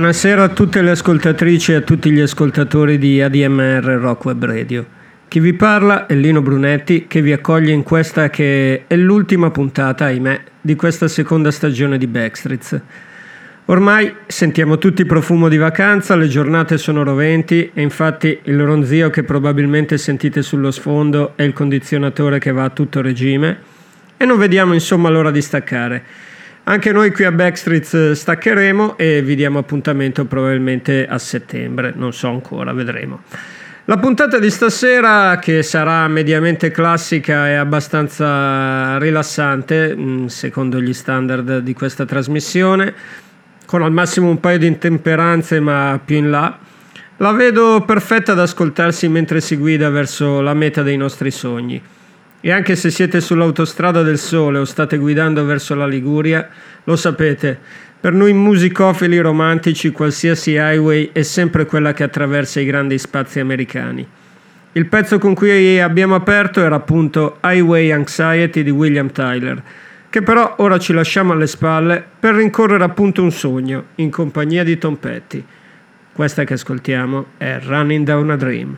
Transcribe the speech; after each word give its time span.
Buonasera 0.00 0.44
a 0.44 0.48
tutte 0.48 0.80
le 0.80 0.92
ascoltatrici 0.92 1.72
e 1.72 1.74
a 1.74 1.80
tutti 1.82 2.10
gli 2.10 2.20
ascoltatori 2.20 2.96
di 2.96 3.20
ADMR 3.20 3.84
Rock 4.00 4.24
Web 4.24 4.46
Radio. 4.46 4.86
Chi 5.28 5.40
vi 5.40 5.52
parla 5.52 6.06
è 6.06 6.14
Lino 6.14 6.40
Brunetti 6.40 7.06
che 7.06 7.20
vi 7.20 7.32
accoglie 7.32 7.72
in 7.72 7.82
questa 7.82 8.30
che 8.30 8.84
è 8.86 8.96
l'ultima 8.96 9.50
puntata, 9.50 10.06
ahimè, 10.06 10.40
di 10.58 10.74
questa 10.74 11.06
seconda 11.06 11.50
stagione 11.50 11.98
di 11.98 12.06
Backstreets. 12.06 12.80
Ormai 13.66 14.10
sentiamo 14.26 14.78
tutti 14.78 15.04
profumo 15.04 15.50
di 15.50 15.58
vacanza, 15.58 16.16
le 16.16 16.28
giornate 16.28 16.78
sono 16.78 17.02
roventi 17.02 17.70
e 17.74 17.82
infatti 17.82 18.38
il 18.44 18.58
ronzio 18.58 19.10
che 19.10 19.22
probabilmente 19.22 19.98
sentite 19.98 20.40
sullo 20.40 20.70
sfondo 20.70 21.34
è 21.36 21.42
il 21.42 21.52
condizionatore 21.52 22.38
che 22.38 22.52
va 22.52 22.64
a 22.64 22.70
tutto 22.70 23.02
regime 23.02 23.58
e 24.16 24.24
non 24.24 24.38
vediamo 24.38 24.72
insomma 24.72 25.10
l'ora 25.10 25.30
di 25.30 25.42
staccare. 25.42 26.04
Anche 26.64 26.92
noi 26.92 27.10
qui 27.10 27.24
a 27.24 27.32
Backstreet 27.32 27.94
eh, 27.94 28.14
staccheremo 28.14 28.96
e 28.96 29.22
vi 29.22 29.34
diamo 29.34 29.58
appuntamento 29.58 30.24
probabilmente 30.26 31.06
a 31.06 31.18
settembre, 31.18 31.92
non 31.96 32.12
so 32.12 32.28
ancora, 32.28 32.72
vedremo. 32.72 33.22
La 33.86 33.98
puntata 33.98 34.38
di 34.38 34.50
stasera, 34.50 35.38
che 35.40 35.64
sarà 35.64 36.06
mediamente 36.06 36.70
classica 36.70 37.48
e 37.48 37.54
abbastanza 37.54 38.98
rilassante, 38.98 39.96
mm, 39.96 40.26
secondo 40.26 40.80
gli 40.80 40.92
standard 40.92 41.58
di 41.58 41.72
questa 41.72 42.04
trasmissione, 42.04 42.94
con 43.66 43.82
al 43.82 43.90
massimo 43.90 44.28
un 44.28 44.38
paio 44.38 44.58
di 44.58 44.66
intemperanze, 44.66 45.58
ma 45.58 45.98
più 46.04 46.18
in 46.18 46.30
là, 46.30 46.56
la 47.16 47.32
vedo 47.32 47.82
perfetta 47.84 48.32
da 48.34 48.42
ascoltarsi 48.42 49.08
mentre 49.08 49.40
si 49.40 49.56
guida 49.56 49.90
verso 49.90 50.40
la 50.40 50.54
meta 50.54 50.82
dei 50.82 50.96
nostri 50.96 51.30
sogni. 51.30 51.82
E 52.42 52.50
anche 52.50 52.74
se 52.74 52.90
siete 52.90 53.20
sull'autostrada 53.20 54.02
del 54.02 54.18
sole 54.18 54.58
o 54.58 54.64
state 54.64 54.96
guidando 54.96 55.44
verso 55.44 55.74
la 55.74 55.86
Liguria, 55.86 56.48
lo 56.84 56.96
sapete, 56.96 57.58
per 58.00 58.14
noi 58.14 58.32
musicofili 58.32 59.18
romantici 59.18 59.90
qualsiasi 59.90 60.52
highway 60.52 61.10
è 61.12 61.20
sempre 61.20 61.66
quella 61.66 61.92
che 61.92 62.02
attraversa 62.02 62.58
i 62.58 62.64
grandi 62.64 62.96
spazi 62.96 63.40
americani. 63.40 64.08
Il 64.72 64.86
pezzo 64.86 65.18
con 65.18 65.34
cui 65.34 65.78
abbiamo 65.80 66.14
aperto 66.14 66.62
era 66.62 66.76
appunto 66.76 67.38
Highway 67.42 67.90
Anxiety 67.90 68.62
di 68.62 68.70
William 68.70 69.10
Tyler, 69.10 69.62
che 70.08 70.22
però 70.22 70.54
ora 70.58 70.78
ci 70.78 70.94
lasciamo 70.94 71.32
alle 71.32 71.46
spalle 71.46 72.02
per 72.18 72.36
rincorrere 72.36 72.84
appunto 72.84 73.22
un 73.22 73.32
sogno 73.32 73.86
in 73.96 74.10
compagnia 74.10 74.64
di 74.64 74.78
Tom 74.78 74.94
Petty. 74.94 75.44
Questa 76.12 76.44
che 76.44 76.54
ascoltiamo 76.54 77.26
è 77.36 77.58
Running 77.62 78.06
Down 78.06 78.30
a 78.30 78.36
Dream. 78.36 78.76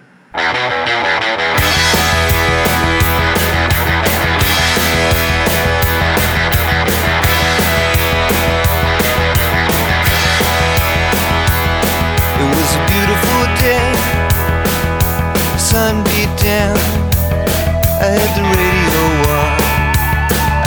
The 18.12 18.18
radio 18.18 19.04
on. 19.32 19.56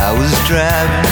I 0.02 0.12
was 0.18 0.34
driving. 0.50 1.10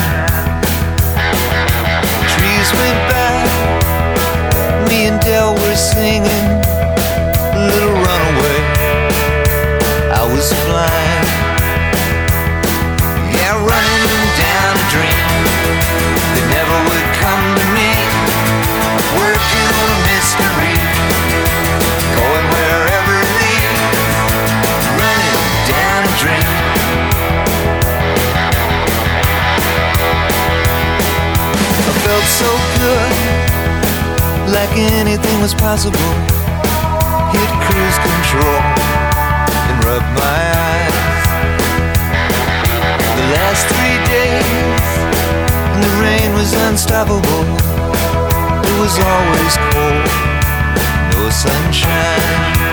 Trees 2.33 2.69
went 2.73 2.99
by. 3.13 4.89
Me 4.89 5.05
and 5.05 5.21
Del 5.21 5.53
were 5.53 5.75
singing. 5.75 6.49
Little 7.53 7.93
runaway. 8.05 8.59
I 10.11 10.27
was 10.33 10.51
flying. 10.65 11.12
Anything 34.75 35.39
was 35.41 35.53
possible. 35.53 35.99
Hit 37.31 37.51
cruise 37.65 37.97
control 38.01 38.59
and 39.69 39.85
rub 39.85 40.03
my 40.17 40.41
eyes. 40.67 41.23
The 43.17 43.27
last 43.37 43.63
three 43.71 43.99
days, 44.09 44.87
and 45.73 45.83
the 45.83 45.93
rain 46.01 46.33
was 46.33 46.53
unstoppable. 46.67 47.45
It 48.69 48.75
was 48.79 48.97
always 48.97 49.53
cold, 49.71 50.09
no 51.13 51.29
sunshine. 51.29 52.72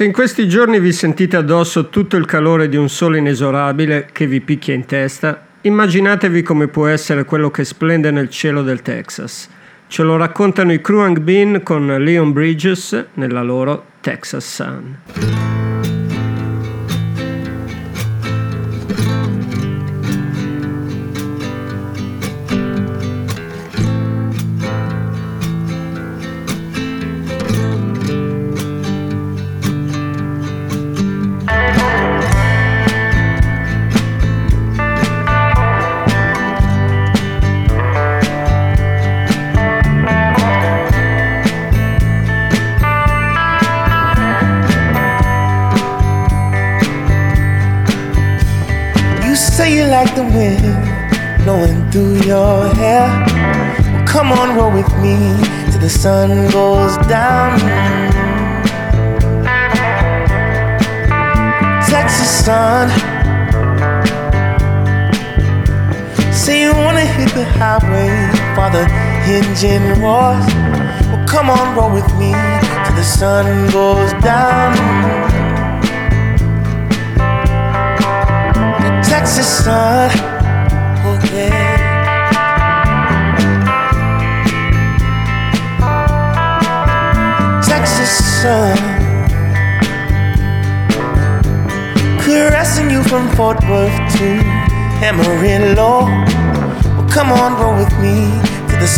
Se 0.00 0.06
in 0.06 0.12
questi 0.12 0.48
giorni 0.48 0.80
vi 0.80 0.94
sentite 0.94 1.36
addosso 1.36 1.90
tutto 1.90 2.16
il 2.16 2.24
calore 2.24 2.70
di 2.70 2.76
un 2.78 2.88
sole 2.88 3.18
inesorabile 3.18 4.08
che 4.10 4.26
vi 4.26 4.40
picchia 4.40 4.72
in 4.72 4.86
testa, 4.86 5.48
immaginatevi 5.60 6.40
come 6.40 6.68
può 6.68 6.86
essere 6.86 7.26
quello 7.26 7.50
che 7.50 7.66
splende 7.66 8.10
nel 8.10 8.30
cielo 8.30 8.62
del 8.62 8.80
Texas. 8.80 9.50
Ce 9.88 10.02
lo 10.02 10.16
raccontano 10.16 10.72
i 10.72 10.80
Kruang 10.80 11.18
Bean 11.18 11.60
con 11.62 11.86
Leon 11.86 12.32
Bridges 12.32 13.08
nella 13.12 13.42
loro 13.42 13.88
Texas 14.00 14.54
Sun. 14.54 15.59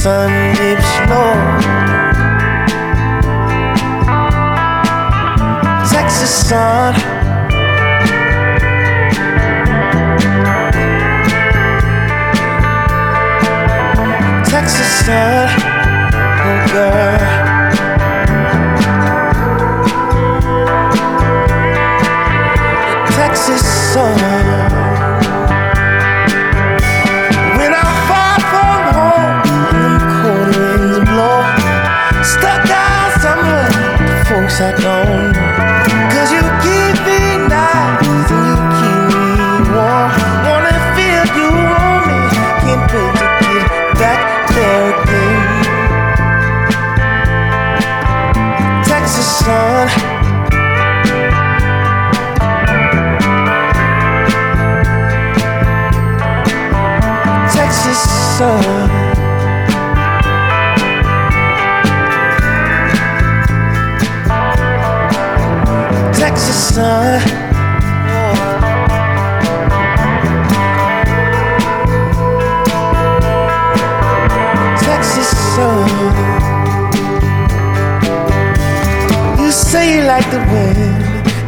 Sun 0.02 0.52
dips 0.56 0.90
low. 1.08 1.71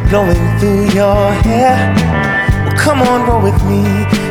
Blowing 0.09 0.59
through 0.59 0.85
your 0.93 1.31
hair. 1.31 1.93
Well, 2.65 2.77
come 2.77 3.01
on, 3.01 3.27
roll 3.27 3.41
with 3.41 3.61
me 3.65 3.83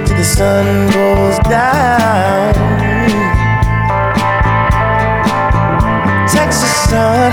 till 0.07 0.17
the 0.17 0.25
sun 0.25 0.91
goes 0.93 1.39
down. 1.49 2.55
Texas 6.29 6.75
sun. 6.91 7.33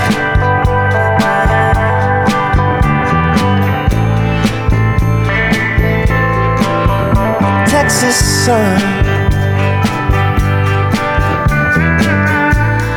Texas 7.68 8.44
sun. 8.44 8.80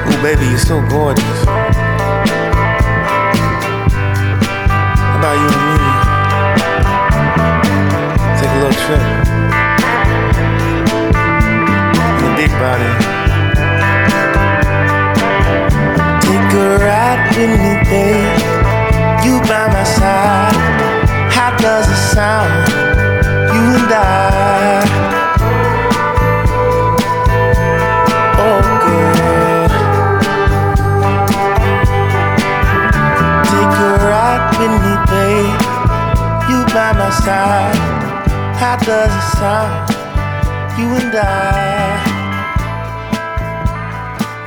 Oh, 0.07 0.19
baby, 0.21 0.45
you're 0.45 0.57
so 0.57 0.81
gorgeous. 0.89 1.44
About 5.35 5.51
you 5.51 5.57
and? 5.57 5.99
Take 8.39 8.51
a 8.51 8.55
little 8.55 8.79
trip. 8.85 9.25
body. 12.59 12.91
Take 16.25 16.53
a 16.53 16.77
ride 16.79 17.21
with 17.35 17.53
me, 17.61 17.73
babe. 17.89 18.39
You 19.25 19.39
by 19.41 19.67
my 19.67 19.83
side. 19.83 20.55
How 21.31 21.55
does 21.57 21.89
it 21.89 22.01
sound? 22.13 22.64
does 38.85 39.15
it 39.15 39.37
sound? 39.37 39.89
You 40.77 40.85
and 40.95 41.15
I, 41.15 42.03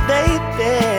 baby. 0.06 0.98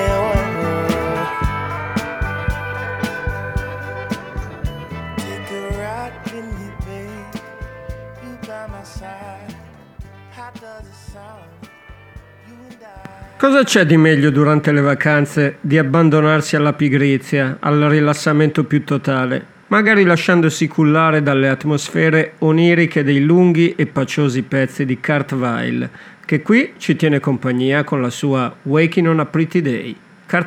Cosa 13.37 13.63
c'è 13.63 13.85
di 13.85 13.95
meglio 13.95 14.31
durante 14.31 14.73
le 14.73 14.81
vacanze 14.81 15.59
di 15.61 15.77
abbandonarsi 15.77 16.57
alla 16.57 16.73
pigrizia, 16.73 17.55
al 17.61 17.79
rilassamento 17.83 18.65
più 18.65 18.83
totale? 18.83 19.58
Magari 19.69 20.03
lasciandosi 20.03 20.67
cullare 20.67 21.23
dalle 21.23 21.49
atmosfere 21.49 22.33
oniriche 22.39 23.03
dei 23.03 23.21
lunghi 23.21 23.73
e 23.75 23.85
paciosi 23.85 24.43
pezzi 24.43 24.85
di 24.85 24.99
Weill, 25.33 25.89
che 26.25 26.41
qui 26.41 26.73
ci 26.77 26.95
tiene 26.95 27.19
compagnia 27.19 27.83
con 27.83 28.01
la 28.01 28.09
sua 28.09 28.53
Waking 28.63 29.07
on 29.07 29.19
a 29.19 29.25
Pretty 29.25 29.61
Day, 29.61 29.95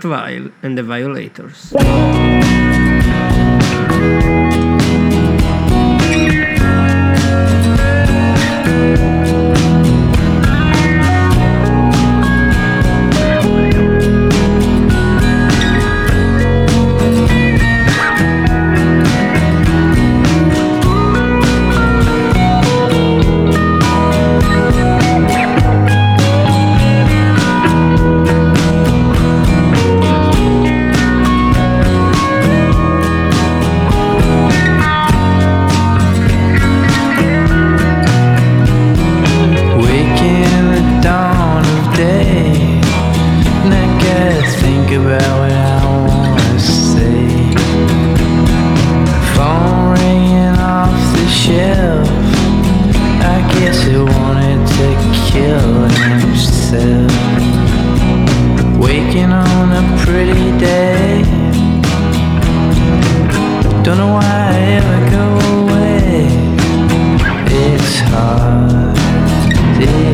Weill 0.05 0.51
and 0.61 0.77
the 0.77 0.83
Violators. 0.83 1.73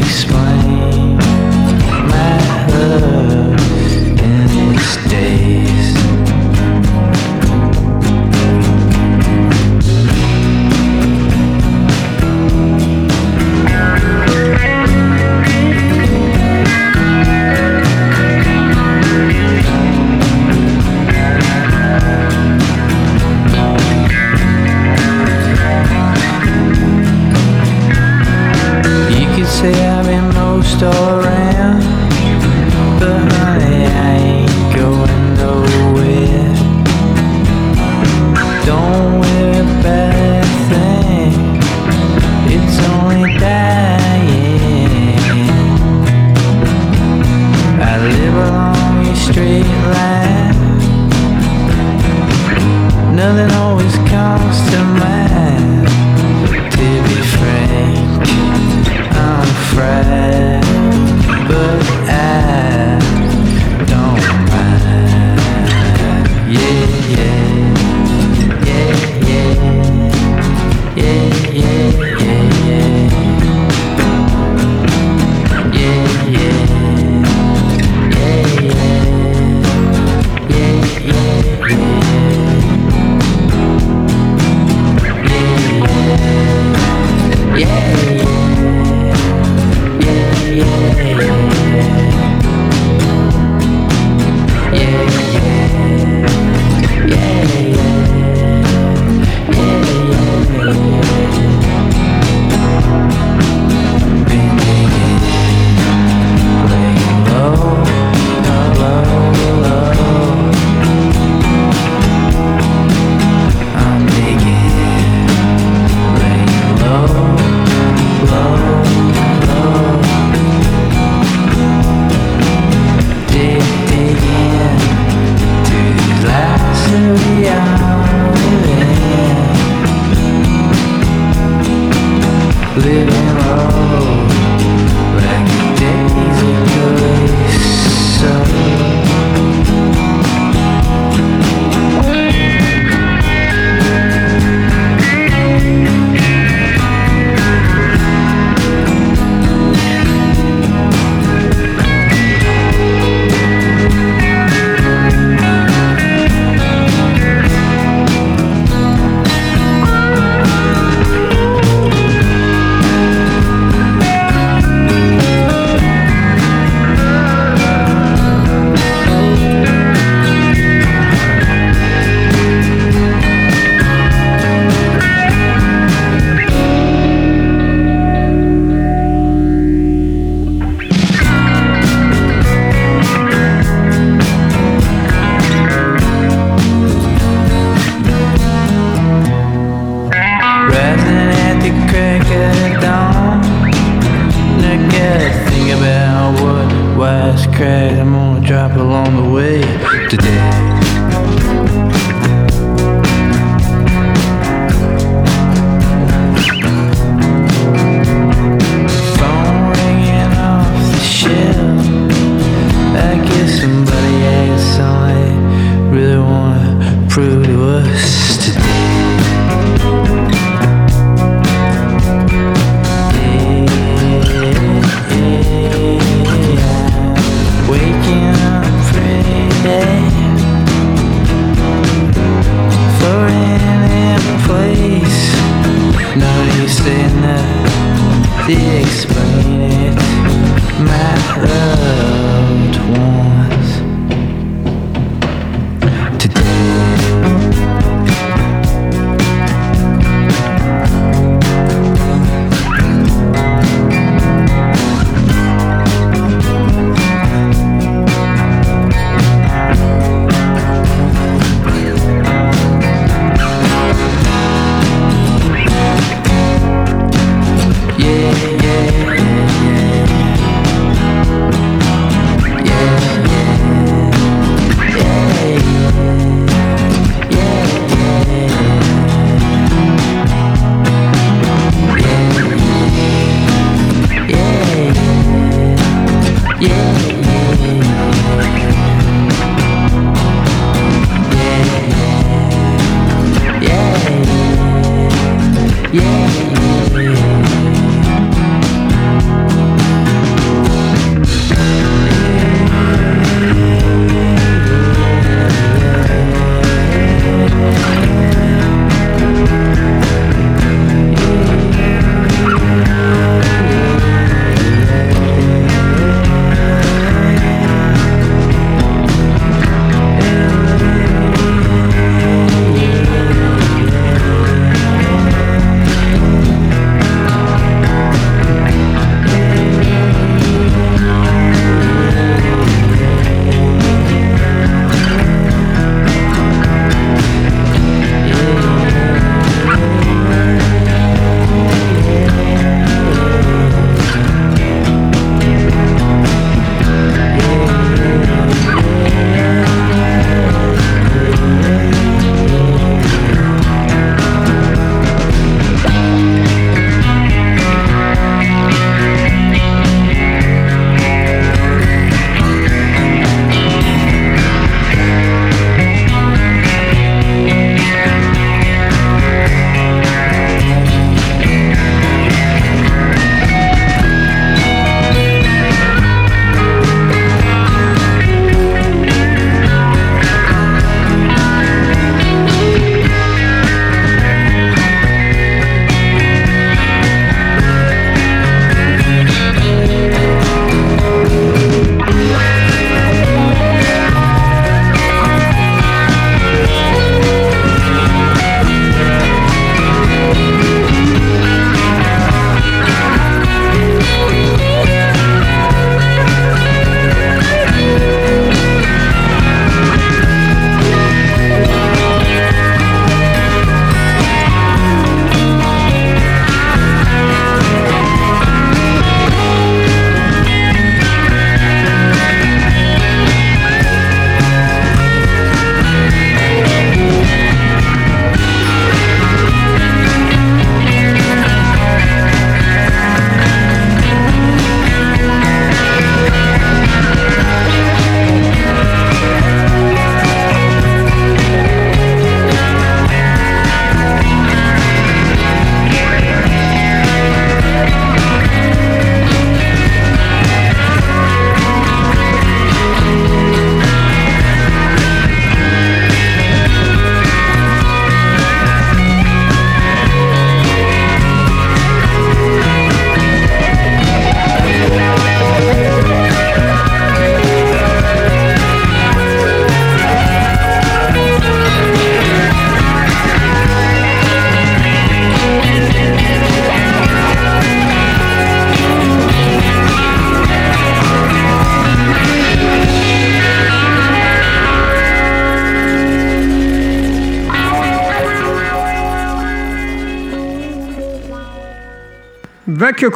smile. 0.08 0.57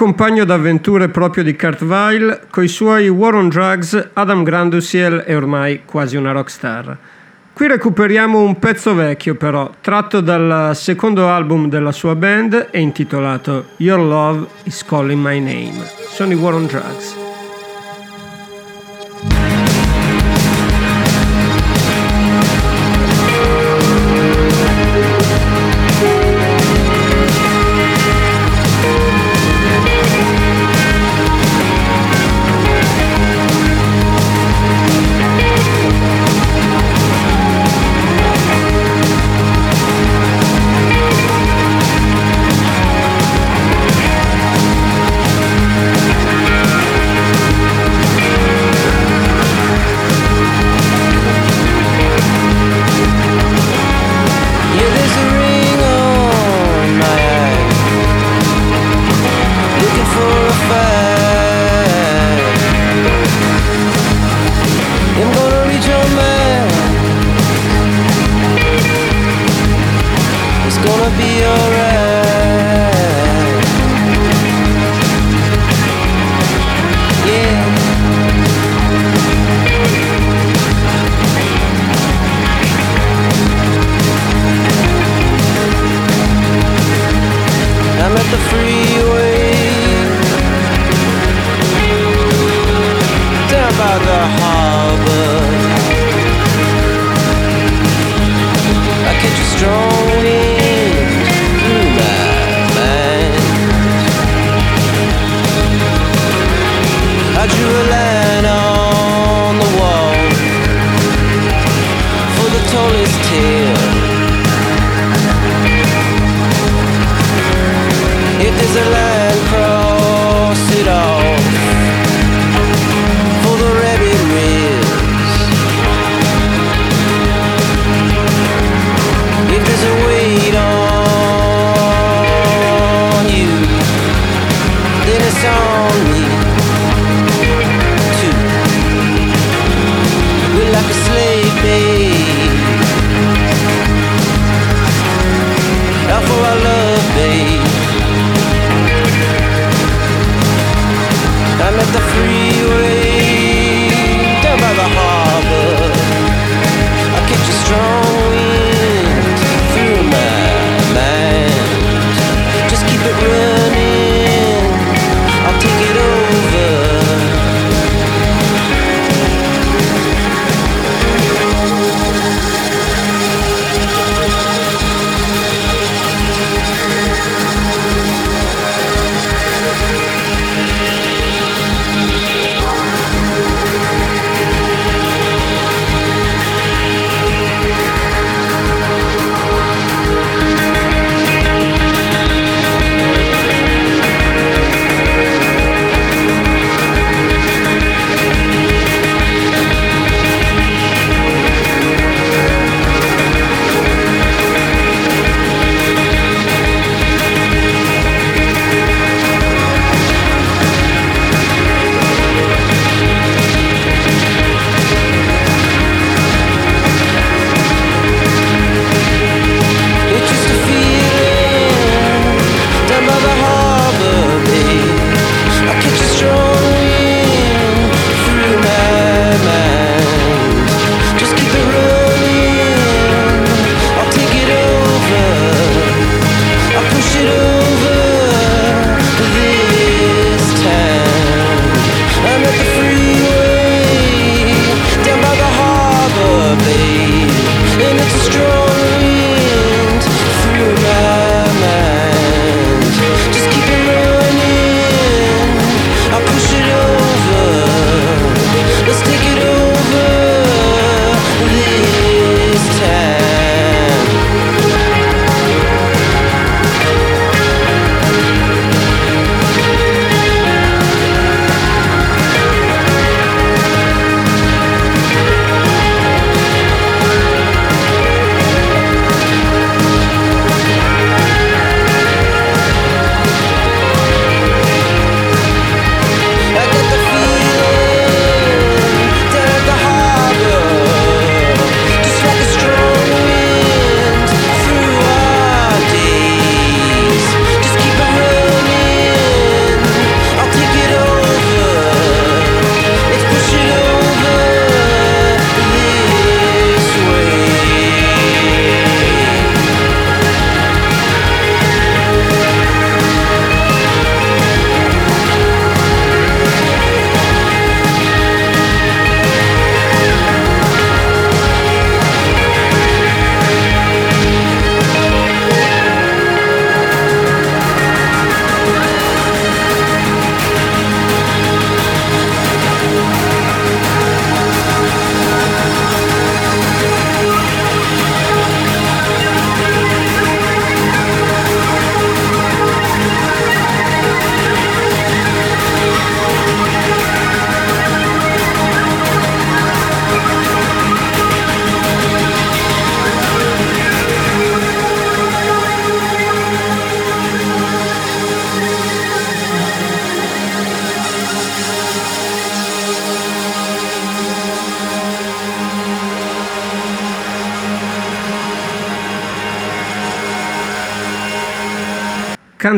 Compagno 0.03 0.45
d'avventure 0.45 1.11
proprio 1.11 1.45
di 1.45 1.55
Kurt 1.55 1.83
Weill, 1.83 2.49
coi 2.51 2.67
suoi 2.67 3.09
War 3.09 3.37
on 3.37 3.49
Drugs, 3.49 4.09
Adam 4.15 4.43
Grandusiel 4.43 5.19
è 5.19 5.37
ormai 5.37 5.83
quasi 5.85 6.17
una 6.17 6.33
rockstar. 6.33 6.99
Qui 7.53 7.69
recuperiamo 7.69 8.41
un 8.41 8.59
pezzo 8.59 8.97
vecchio 8.97 9.37
però, 9.37 9.71
tratto 9.81 10.21
dal 10.21 10.75
secondo 10.75 11.29
album 11.29 11.69
della 11.69 11.93
sua 11.93 12.17
band 12.17 12.71
e 12.73 12.81
intitolato 12.81 13.67
Your 13.77 14.01
Love 14.01 14.47
is 14.65 14.85
Calling 14.85 15.25
My 15.25 15.39
Name. 15.39 15.85
Sono 16.11 16.33
i 16.33 16.35
War 16.35 16.55
on 16.55 16.67
Drugs. 16.67 17.22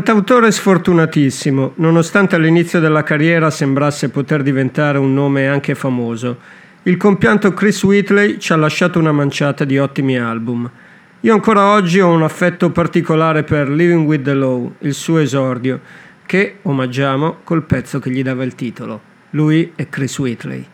Cantautore 0.04 0.52
sfortunatissimo, 0.52 1.72
nonostante 1.76 2.36
all'inizio 2.36 2.78
della 2.78 3.02
carriera 3.02 3.48
sembrasse 3.48 4.10
poter 4.10 4.42
diventare 4.42 4.98
un 4.98 5.14
nome 5.14 5.48
anche 5.48 5.74
famoso. 5.74 6.36
Il 6.82 6.98
compianto 6.98 7.54
Chris 7.54 7.82
Whitley 7.82 8.36
ci 8.36 8.52
ha 8.52 8.56
lasciato 8.56 8.98
una 8.98 9.12
manciata 9.12 9.64
di 9.64 9.78
ottimi 9.78 10.18
album. 10.18 10.70
Io 11.20 11.32
ancora 11.32 11.72
oggi 11.72 12.00
ho 12.00 12.10
un 12.10 12.22
affetto 12.22 12.68
particolare 12.68 13.44
per 13.44 13.70
Living 13.70 14.06
with 14.06 14.24
the 14.24 14.34
Law, 14.34 14.74
il 14.80 14.92
suo 14.92 15.16
esordio, 15.20 15.80
che 16.26 16.56
omaggiamo 16.60 17.38
col 17.42 17.62
pezzo 17.62 17.98
che 17.98 18.10
gli 18.10 18.22
dava 18.22 18.44
il 18.44 18.54
titolo. 18.54 19.00
Lui 19.30 19.72
è 19.74 19.88
Chris 19.88 20.18
Whitley. 20.18 20.66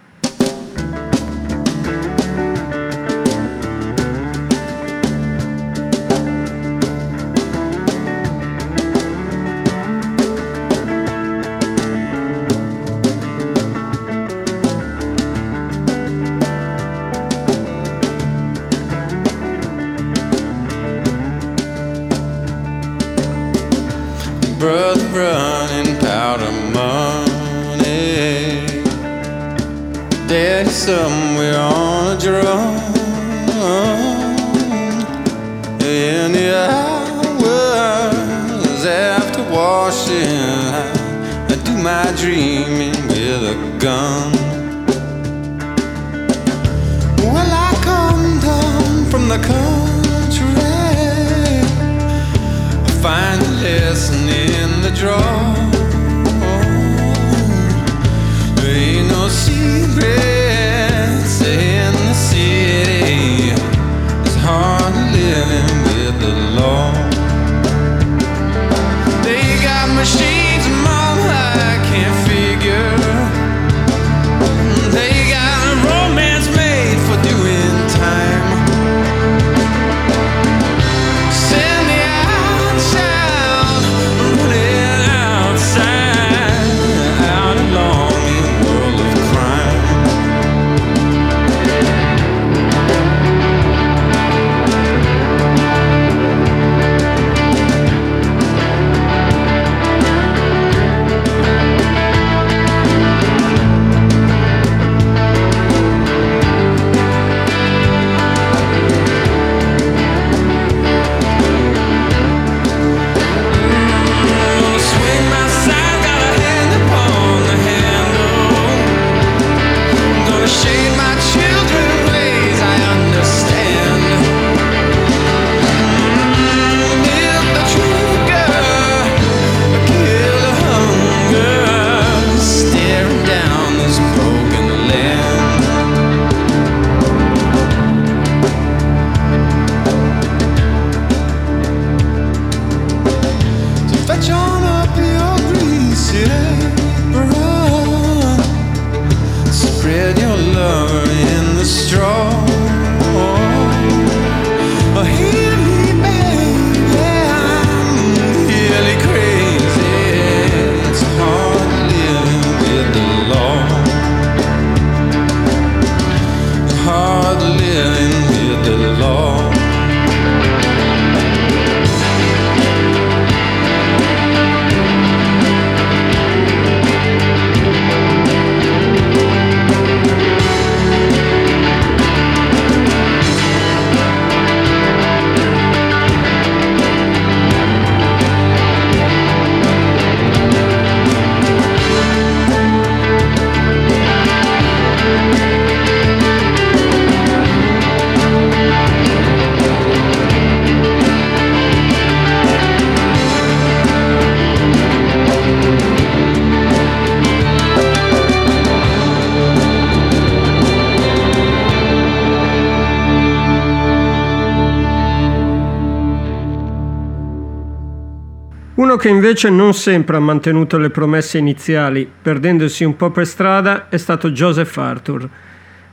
Che 219.01 219.09
invece 219.09 219.49
non 219.49 219.73
sempre 219.73 220.17
ha 220.17 220.21
mantenuto 220.21 220.77
le 220.77 220.91
promesse 220.91 221.39
iniziali, 221.39 222.09
perdendosi 222.21 222.85
un 222.85 222.97
po' 222.97 223.11
per 223.11 223.27
strada, 223.27 223.89
è 223.89 223.97
stato 223.97 224.31
Joseph 224.31 224.77
Arthur. 224.77 225.29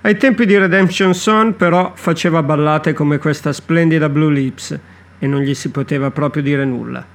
Ai 0.02 0.18
tempi 0.18 0.46
di 0.46 0.58
Redemption 0.58 1.14
Son 1.14 1.56
però 1.56 1.94
faceva 1.96 2.44
ballate 2.44 2.92
come 2.92 3.18
questa 3.18 3.54
splendida 3.54 4.10
Blue 4.10 4.32
Lips 4.32 4.78
e 5.20 5.26
non 5.26 5.40
gli 5.40 5.54
si 5.54 5.70
poteva 5.72 6.12
proprio 6.12 6.44
dire 6.44 6.66
nulla. 6.66 7.06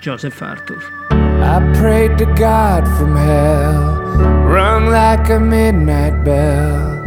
Joseph 0.00 0.40
Arthur. 0.40 0.78
I 1.10 1.60
prayed 1.78 2.16
to 2.18 2.26
God 2.34 2.86
from 2.96 3.16
hell, 3.16 4.00
rung 4.46 4.90
like 4.90 5.28
a 5.28 5.40
midnight 5.40 6.22
bell, 6.22 7.04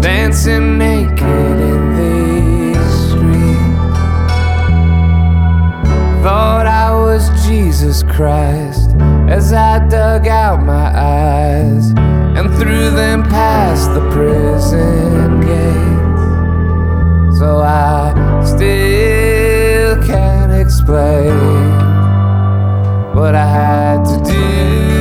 dancing 0.00 0.76
naked 0.76 1.22
in 1.22 1.96
the 1.96 2.78
street. 2.84 3.48
Thought 6.22 6.57
was 7.18 7.48
Jesus 7.48 8.04
Christ 8.04 8.90
as 9.28 9.52
I 9.52 9.84
dug 9.88 10.28
out 10.28 10.62
my 10.62 10.88
eyes 10.96 11.90
and 12.36 12.48
threw 12.58 12.90
them 12.90 13.24
past 13.24 13.92
the 13.92 14.08
prison 14.12 15.40
gates. 15.40 16.26
So 17.38 17.60
I 17.60 18.14
still 18.44 20.00
can't 20.06 20.52
explain 20.52 21.34
what 23.16 23.34
I 23.34 23.46
had 23.46 24.04
to 24.04 24.32
do 24.32 24.97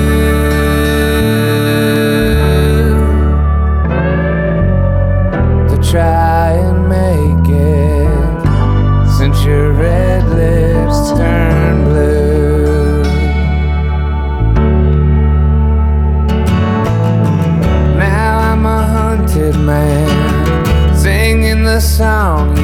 sun, 21.80 22.55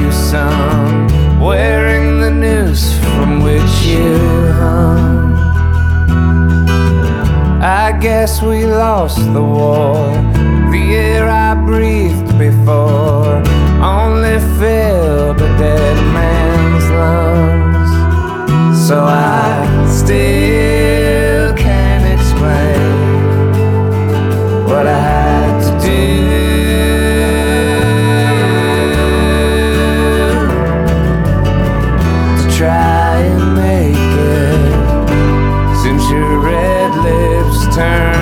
wearing 1.40 2.20
the 2.20 2.32
noose 2.32 2.98
from 3.00 3.42
which 3.44 3.86
you 3.86 4.18
hung. 4.54 5.34
I 7.62 7.98
guess 8.00 8.42
we 8.42 8.66
lost 8.66 9.20
the 9.34 9.42
war. 9.42 9.96
The 10.72 10.96
air 10.96 11.30
I 11.30 11.54
breathed 11.54 12.38
before 12.38 13.42
only 13.82 14.40
filled 14.60 15.42
a 15.42 15.58
dead 15.58 15.98
man's 16.14 16.90
lungs. 17.02 17.92
So 18.88 19.04
I 19.04 19.88
still 19.90 21.54
can't 21.56 22.06
explain 22.20 23.54
what 24.66 24.88
I 24.88 25.23
lips 37.76 38.13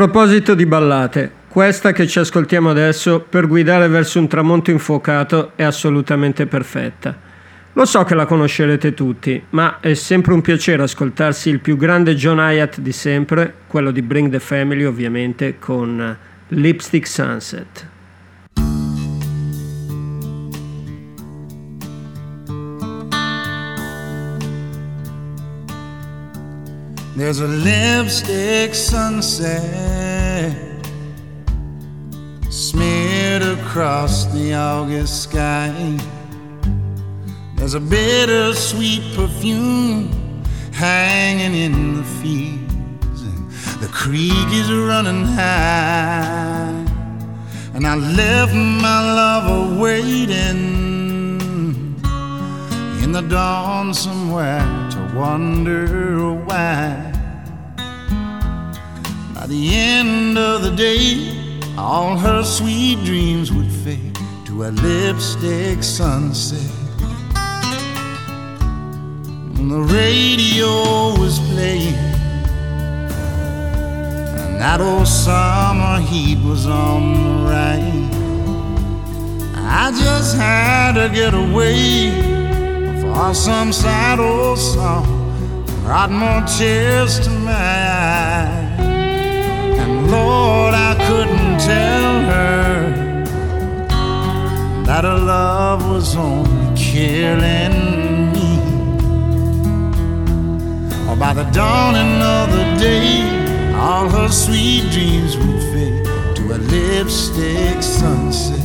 proposito 0.00 0.54
di 0.54 0.64
ballate, 0.64 1.30
questa 1.46 1.92
che 1.92 2.06
ci 2.06 2.18
ascoltiamo 2.20 2.70
adesso 2.70 3.20
per 3.20 3.46
guidare 3.46 3.86
verso 3.86 4.18
un 4.18 4.28
tramonto 4.28 4.70
infuocato 4.70 5.52
è 5.56 5.62
assolutamente 5.62 6.46
perfetta. 6.46 7.14
Lo 7.74 7.84
so 7.84 8.02
che 8.04 8.14
la 8.14 8.24
conoscerete 8.24 8.94
tutti, 8.94 9.44
ma 9.50 9.76
è 9.78 9.92
sempre 9.92 10.32
un 10.32 10.40
piacere 10.40 10.84
ascoltarsi 10.84 11.50
il 11.50 11.60
più 11.60 11.76
grande 11.76 12.14
John 12.14 12.38
Hyatt 12.38 12.78
di 12.78 12.92
sempre, 12.92 13.52
quello 13.66 13.90
di 13.90 14.00
Bring 14.00 14.30
the 14.30 14.40
Family 14.40 14.84
ovviamente, 14.84 15.58
con 15.58 16.16
Lipstick 16.48 17.06
Sunset. 17.06 17.79
There's 27.20 27.40
a 27.40 27.46
lipstick 27.46 28.74
sunset 28.74 30.56
smeared 32.48 33.42
across 33.42 34.24
the 34.32 34.54
August 34.54 35.24
sky. 35.24 35.98
There's 37.56 37.74
a 37.74 37.80
bittersweet 37.80 39.02
perfume 39.14 40.42
hanging 40.72 41.54
in 41.54 41.96
the 41.96 42.04
fields, 42.04 43.20
and 43.20 43.50
the 43.82 43.88
creek 43.92 44.48
is 44.52 44.72
running 44.72 45.26
high. 45.26 46.72
And 47.74 47.86
I 47.86 47.96
left 47.96 48.54
my 48.54 49.12
lover 49.12 49.78
waiting 49.78 50.80
in 53.02 53.12
the 53.12 53.20
dawn 53.20 53.92
somewhere 53.92 54.64
to 54.92 55.12
wonder 55.14 56.32
why. 56.32 57.09
The 59.50 59.74
end 59.74 60.38
of 60.38 60.62
the 60.62 60.70
day, 60.70 61.66
all 61.76 62.16
her 62.16 62.44
sweet 62.44 63.04
dreams 63.04 63.50
would 63.50 63.66
fade 63.66 64.16
to 64.44 64.62
a 64.62 64.70
lipstick 64.70 65.82
sunset. 65.82 66.70
And 69.56 69.68
the 69.68 69.80
radio 69.80 71.18
was 71.18 71.40
playing, 71.50 71.94
and 74.38 74.60
that 74.60 74.80
old 74.80 75.08
summer 75.08 75.98
heat 75.98 76.38
was 76.46 76.66
on 76.66 77.14
the 77.14 77.30
rise. 77.50 78.14
I 79.56 79.90
just 79.90 80.36
had 80.36 80.92
to 80.92 81.08
get 81.12 81.34
away 81.34 82.12
for 83.00 83.34
some 83.34 83.72
sad 83.72 84.20
old 84.20 84.60
song 84.60 85.08
brought 85.82 86.12
more 86.12 86.46
tears 86.46 87.18
to 87.18 87.30
my 87.30 87.50
eyes. 87.50 88.59
Lord, 90.20 90.74
I 90.74 90.92
couldn't 91.06 91.58
tell 91.72 92.12
her 92.32 92.70
that 94.84 95.02
her 95.04 95.18
love 95.18 95.80
was 95.90 96.14
only 96.16 96.76
killing 96.76 98.32
me. 98.34 98.50
Or 101.08 101.16
By 101.16 101.32
the 101.34 101.46
dawning 101.60 102.20
of 102.36 102.46
the 102.56 102.66
day, 102.78 103.10
all 103.74 104.08
her 104.08 104.28
sweet 104.28 104.90
dreams 104.94 105.36
would 105.36 105.62
fade 105.72 106.04
to 106.36 106.42
a 106.56 106.58
lipstick 106.58 107.82
sunset. 107.82 108.59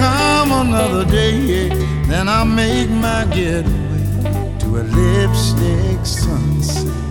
Come 0.00 0.52
another 0.66 1.04
day, 1.04 1.68
then 2.08 2.28
I'll 2.28 2.46
make 2.46 2.88
my 2.88 3.26
getaway 3.34 4.58
to 4.60 4.68
a 4.80 4.84
lipstick 4.96 6.06
sunset. 6.06 7.09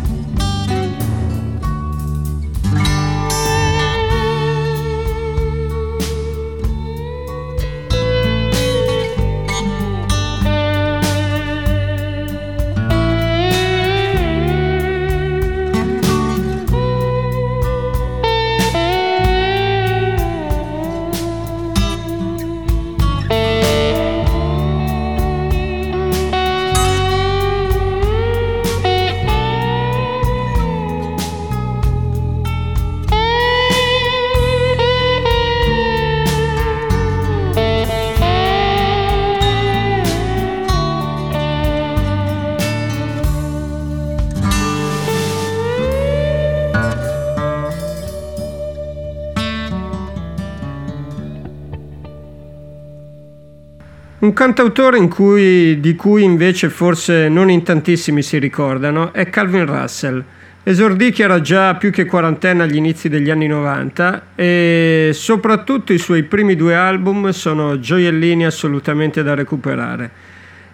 Un 54.29 54.35
cantautore 54.35 55.07
cui- 55.07 55.79
di 55.79 55.95
cui 55.95 56.23
invece 56.23 56.69
forse 56.69 57.29
non 57.29 57.49
in 57.49 57.63
tantissimi 57.63 58.21
si 58.21 58.37
ricordano 58.37 59.11
è 59.11 59.27
Calvin 59.27 59.65
Russell. 59.65 60.23
Esordì 60.61 61.11
che 61.11 61.23
era 61.23 61.41
già 61.41 61.73
più 61.73 61.89
che 61.89 62.05
quarantenne 62.05 62.61
agli 62.61 62.75
inizi 62.75 63.09
degli 63.09 63.31
anni 63.31 63.47
90 63.47 64.27
e 64.35 65.09
soprattutto 65.13 65.93
i 65.93 65.97
suoi 65.97 66.21
primi 66.21 66.55
due 66.55 66.75
album 66.75 67.31
sono 67.31 67.79
gioiellini 67.79 68.45
assolutamente 68.45 69.23
da 69.23 69.33
recuperare. 69.33 70.11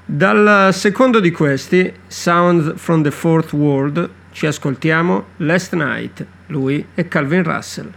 Dal 0.03 0.73
secondo 0.73 1.21
di 1.21 1.31
questi, 1.31 1.89
Sounds 2.07 2.73
from 2.75 3.03
the 3.03 3.11
Fourth 3.11 3.53
World, 3.53 4.09
ci 4.33 4.47
ascoltiamo 4.47 5.27
Last 5.37 5.73
Night. 5.75 6.25
Lui 6.47 6.85
è 6.93 7.07
Calvin 7.07 7.43
Russell. 7.43 7.89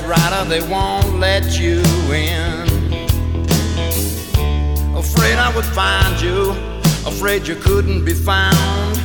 Gotta 0.00 0.08
right 0.08 0.42
or 0.42 0.48
they 0.48 0.60
won't 0.68 1.18
let 1.18 1.58
you 1.58 1.82
in. 2.12 2.66
Afraid 4.96 5.36
I 5.36 5.52
would 5.54 5.64
find 5.66 6.20
you, 6.20 6.52
afraid 7.06 7.46
you 7.46 7.56
couldn't 7.56 8.04
be 8.04 8.14
found. 8.14 8.96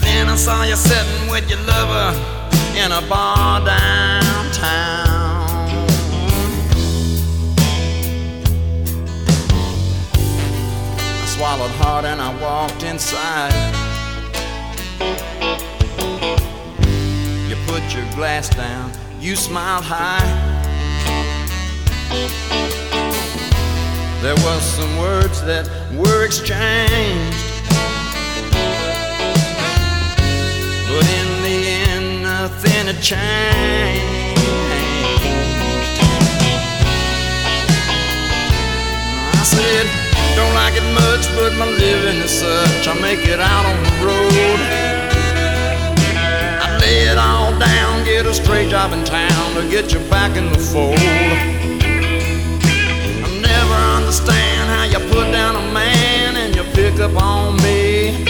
Then 0.00 0.28
I 0.28 0.36
saw 0.36 0.62
you 0.64 0.76
sitting 0.76 1.28
with 1.30 1.48
your 1.50 1.60
lover 1.60 2.16
in 2.76 2.92
a 2.92 3.02
bar 3.08 3.64
downtown. 3.64 5.48
I 11.22 11.26
swallowed 11.26 11.70
hard 11.72 12.04
and 12.04 12.20
I 12.20 12.40
walked 12.40 12.84
inside. 12.84 13.74
Put 17.84 17.96
your 17.96 18.12
glass 18.14 18.48
down, 18.48 18.90
you 19.20 19.36
smiled 19.36 19.84
high. 19.84 20.24
There 24.22 24.34
was 24.36 24.62
some 24.62 24.96
words 24.96 25.42
that 25.42 25.68
were 25.92 26.24
exchanged. 26.24 27.36
But 30.88 31.04
in 31.20 31.28
the 31.42 31.58
end, 31.92 32.22
nothing 32.22 32.86
had 32.86 33.02
changed. 33.02 34.40
I 39.30 39.44
said, 39.44 39.86
don't 40.34 40.54
like 40.54 40.74
it 40.74 40.88
much, 40.94 41.28
but 41.36 41.52
my 41.58 41.66
living 41.66 42.22
is 42.22 42.30
such. 42.30 42.88
I 42.88 42.98
make 43.02 43.28
it 43.28 43.40
out 43.40 43.66
on 43.66 43.82
the 43.84 44.06
road. 44.06 45.03
get 48.24 48.30
a 48.30 48.34
straight 48.42 48.70
job 48.70 48.92
in 48.92 49.04
town 49.04 49.54
to 49.54 49.68
get 49.68 49.92
you 49.92 50.00
back 50.08 50.36
in 50.36 50.50
the 50.50 50.58
fold. 50.58 50.96
I 50.98 51.00
never 53.42 53.74
understand 53.98 54.70
how 54.70 54.84
you 54.84 54.98
put 55.12 55.30
down 55.30 55.56
a 55.56 55.72
man 55.72 56.36
and 56.36 56.56
you 56.56 56.62
pick 56.72 57.00
up 57.00 57.14
on 57.20 57.56
me. 57.56 58.24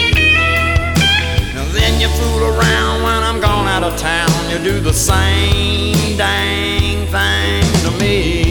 And 1.55 1.71
then 1.71 2.01
you 2.01 2.09
fool 2.09 2.43
around 2.43 3.03
when 3.03 3.23
I'm 3.23 3.39
gone 3.39 3.67
out 3.67 3.83
of 3.83 3.97
town. 3.97 4.29
You 4.49 4.59
do 4.59 4.79
the 4.81 4.93
same 4.93 6.17
dang 6.17 7.07
thing 7.07 7.63
to 7.83 7.91
me. 7.97 8.44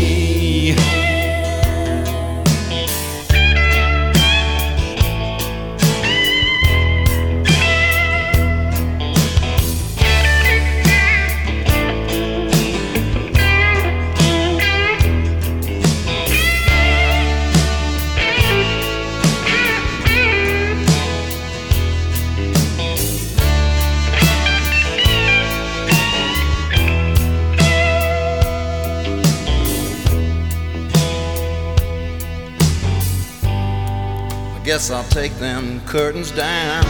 Guess 34.74 34.90
I'll 34.90 35.04
take 35.04 35.32
them 35.34 35.80
curtains 35.86 36.32
down. 36.32 36.82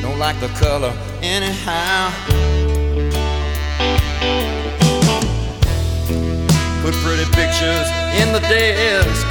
Don't 0.00 0.18
like 0.18 0.40
the 0.40 0.48
color 0.56 0.90
anyhow. 1.20 2.10
Put 6.80 6.94
pretty 7.04 7.26
pictures 7.32 7.88
in 8.20 8.32
the 8.32 8.40
desk. 8.48 9.26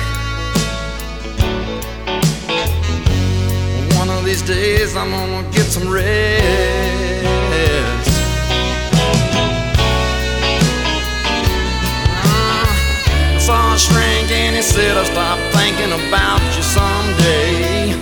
One 3.98 4.10
of 4.12 4.24
these 4.24 4.44
days 4.44 4.96
I'm 4.96 5.10
gonna 5.10 5.50
get 5.50 5.66
some 5.66 5.90
rest. 5.92 6.91
Shrink 13.82 14.30
and 14.30 14.56
he 14.56 14.62
said 14.62 14.96
I'll 14.98 15.06
stop 15.06 15.40
thinking 15.58 15.90
about 15.90 16.42
you 16.56 16.62
someday. 16.62 17.98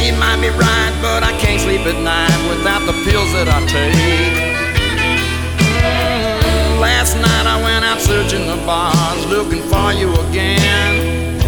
He 0.00 0.10
might 0.16 0.40
be 0.40 0.48
right, 0.48 0.94
but 1.04 1.22
I 1.22 1.32
can't 1.38 1.60
sleep 1.60 1.84
at 1.86 1.98
night 2.00 2.40
without 2.48 2.82
the 2.88 2.96
pills 3.04 3.30
that 3.36 3.48
I 3.52 3.60
take. 3.68 4.36
Last 6.80 7.14
night 7.14 7.46
I 7.46 7.60
went 7.62 7.84
out 7.84 8.00
searching 8.00 8.46
the 8.46 8.56
bars, 8.64 9.22
looking 9.26 9.62
for 9.70 9.92
you 9.92 10.08
again. 10.26 11.38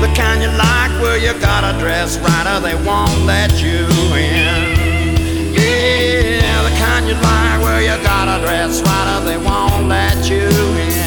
The 0.00 0.10
kind 0.16 0.42
you 0.42 0.50
like 0.58 0.92
where 1.02 1.18
you 1.18 1.32
gotta 1.40 1.78
dress 1.78 2.18
right 2.18 2.46
or 2.52 2.60
they 2.60 2.76
won't 2.88 3.20
let 3.24 3.52
you 3.62 3.86
in. 4.16 4.43
You 7.80 8.02
gotta 8.02 8.40
dress 8.44 8.82
right 8.82 9.16
or 9.16 9.24
they 9.24 9.38
won't 9.38 9.88
let 9.88 10.28
you 10.28 10.48
in. 10.78 11.03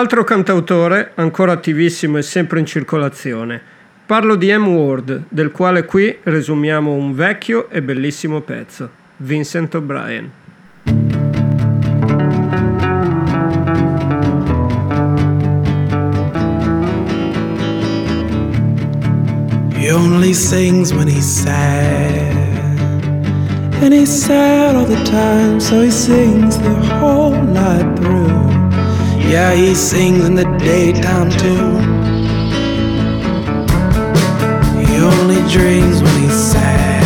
Altro 0.00 0.24
cantautore, 0.24 1.12
ancora 1.16 1.52
attivissimo 1.52 2.16
e 2.16 2.22
sempre 2.22 2.58
in 2.58 2.64
circolazione. 2.64 3.60
Parlo 4.06 4.34
di 4.34 4.50
M. 4.50 4.66
Ward, 4.68 5.24
del 5.28 5.50
quale 5.50 5.84
qui 5.84 6.20
resumiamo 6.22 6.90
un 6.90 7.14
vecchio 7.14 7.68
e 7.68 7.82
bellissimo 7.82 8.40
pezzo, 8.40 8.88
Vincent 9.18 9.74
O'Brien. 9.74 10.30
He 19.74 19.92
only 19.92 20.32
sings 20.32 20.94
when 20.94 21.08
he's 21.08 21.26
sad. 21.26 22.34
And 23.82 23.92
he's 23.92 24.08
sad 24.08 24.76
all 24.76 24.86
the 24.86 25.02
time, 25.04 25.60
so 25.60 25.82
he 25.82 25.90
sings 25.90 26.56
the 26.56 26.74
whole 26.98 27.36
night 27.42 27.98
through. 28.00 28.49
Yeah, 29.30 29.54
he 29.54 29.76
sings 29.76 30.24
in 30.24 30.34
the 30.34 30.44
daytime 30.58 31.30
too. 31.30 31.78
He 34.74 34.98
only 34.98 35.38
dreams 35.48 36.02
when 36.02 36.16
he's 36.20 36.34
sad. 36.34 37.04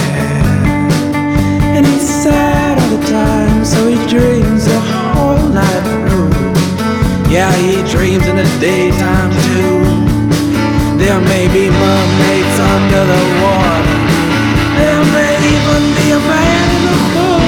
And 1.77 1.85
he's 1.85 2.09
sad 2.09 2.81
all 2.81 2.97
the 2.97 3.05
time, 3.09 3.63
so 3.63 3.87
he 3.89 3.97
dreams 4.09 4.65
the 4.65 4.81
whole 4.81 5.49
night 5.53 5.85
through. 6.09 6.33
Yeah, 7.31 7.53
he 7.61 7.77
dreams 7.93 8.27
in 8.27 8.37
the 8.37 8.49
daytime 8.59 9.33
too. 9.53 9.85
There 10.97 11.21
may 11.29 11.47
be 11.53 11.69
mermaids 11.69 12.57
under 12.73 13.05
the 13.05 13.23
water. 13.45 13.85
There 14.81 15.05
may 15.13 15.35
even 15.53 15.83
be 16.01 16.07
a 16.17 16.21
man 16.33 16.67
in 16.73 16.83
the 16.89 16.97
pool. 17.13 17.45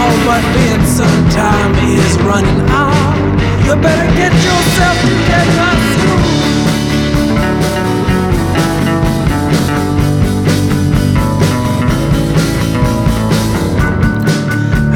Oh, 0.00 0.14
but 0.24 0.42
Vincent, 0.56 1.32
time 1.32 1.74
is 1.84 2.16
running 2.22 2.70
out. 2.70 2.91
You 3.72 3.80
better 3.80 4.14
get 4.14 4.32
yourself. 4.34 4.98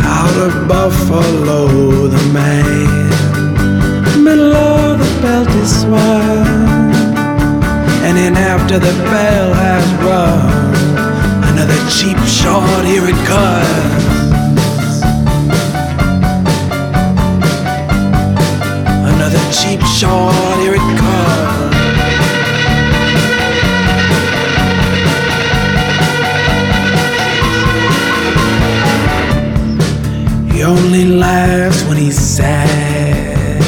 Out 0.05 0.37
of 0.37 0.68
Buffalo, 0.68 2.07
the 2.09 2.22
man, 2.35 3.09
the 4.12 5.20
belt 5.22 5.49
is. 5.57 5.85
And 8.05 8.14
then 8.18 8.37
after 8.37 8.79
the 8.79 8.93
bell 9.11 9.55
has 9.55 9.87
rung, 10.05 10.74
another 11.49 11.81
cheap 11.89 12.18
shot, 12.29 12.85
here 12.85 13.07
it 13.09 13.16
comes. 13.27 14.36
Another 19.27 19.53
cheap 19.53 19.81
shot, 19.81 20.57
here 20.61 20.74
it 20.74 20.79
comes. 20.79 21.74
He 30.53 30.62
only 30.62 31.07
laughs 31.07 31.83
when 31.89 31.97
he's 31.97 32.16
sad. 32.16 33.61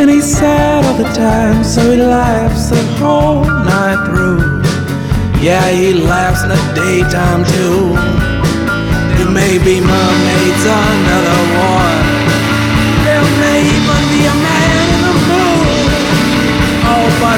And 0.00 0.08
he's 0.08 0.24
sad 0.24 0.86
all 0.86 0.96
the 0.96 1.12
time, 1.12 1.62
so 1.62 1.90
he 1.90 1.98
laughs 1.98 2.70
the 2.70 2.82
whole 2.96 3.44
night 3.44 4.06
through. 4.06 4.40
Yeah, 5.44 5.70
he 5.70 5.92
laughs 5.92 6.44
in 6.44 6.48
the 6.48 6.56
daytime 6.74 7.44
too. 7.44 7.92
There 9.18 9.30
may 9.30 9.58
be 9.58 9.82
mermaids 9.82 10.64
under 10.64 11.20
the 11.28 12.05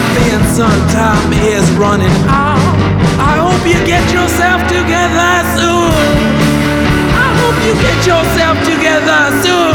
But 0.09 0.23
Vincent, 0.23 0.91
time 0.91 1.33
is 1.33 1.71
running 1.73 2.09
out. 2.29 2.77
I 3.21 3.37
hope 3.37 3.67
you 3.67 3.79
get 3.85 4.05
yourself 4.13 4.63
together 4.69 5.33
soon. 5.57 5.93
I 7.13 7.29
hope 7.41 7.59
you 7.67 7.75
get 7.83 8.07
yourself 8.07 8.57
together 8.65 9.43
soon. 9.43 9.68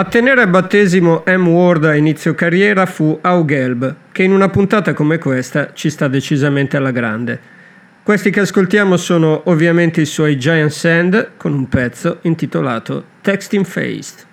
A 0.00 0.04
tenere 0.04 0.40
a 0.40 0.46
battesimo 0.46 1.24
M. 1.26 1.46
Ward 1.48 1.84
a 1.84 1.94
inizio 1.94 2.34
carriera 2.34 2.86
fu 2.86 3.18
Au 3.20 3.44
Gelb, 3.44 3.96
che 4.12 4.22
in 4.22 4.32
una 4.32 4.48
puntata 4.48 4.94
come 4.94 5.18
questa 5.18 5.74
ci 5.74 5.90
sta 5.90 6.08
decisamente 6.08 6.78
alla 6.78 6.90
grande. 6.90 7.38
Questi 8.02 8.30
che 8.30 8.40
ascoltiamo 8.40 8.96
sono 8.96 9.42
ovviamente 9.50 10.00
i 10.00 10.06
suoi 10.06 10.38
Giant 10.38 10.70
Sand 10.70 11.32
con 11.36 11.52
un 11.52 11.68
pezzo 11.68 12.20
intitolato 12.22 13.04
Texting 13.20 13.66
Faced. 13.66 14.26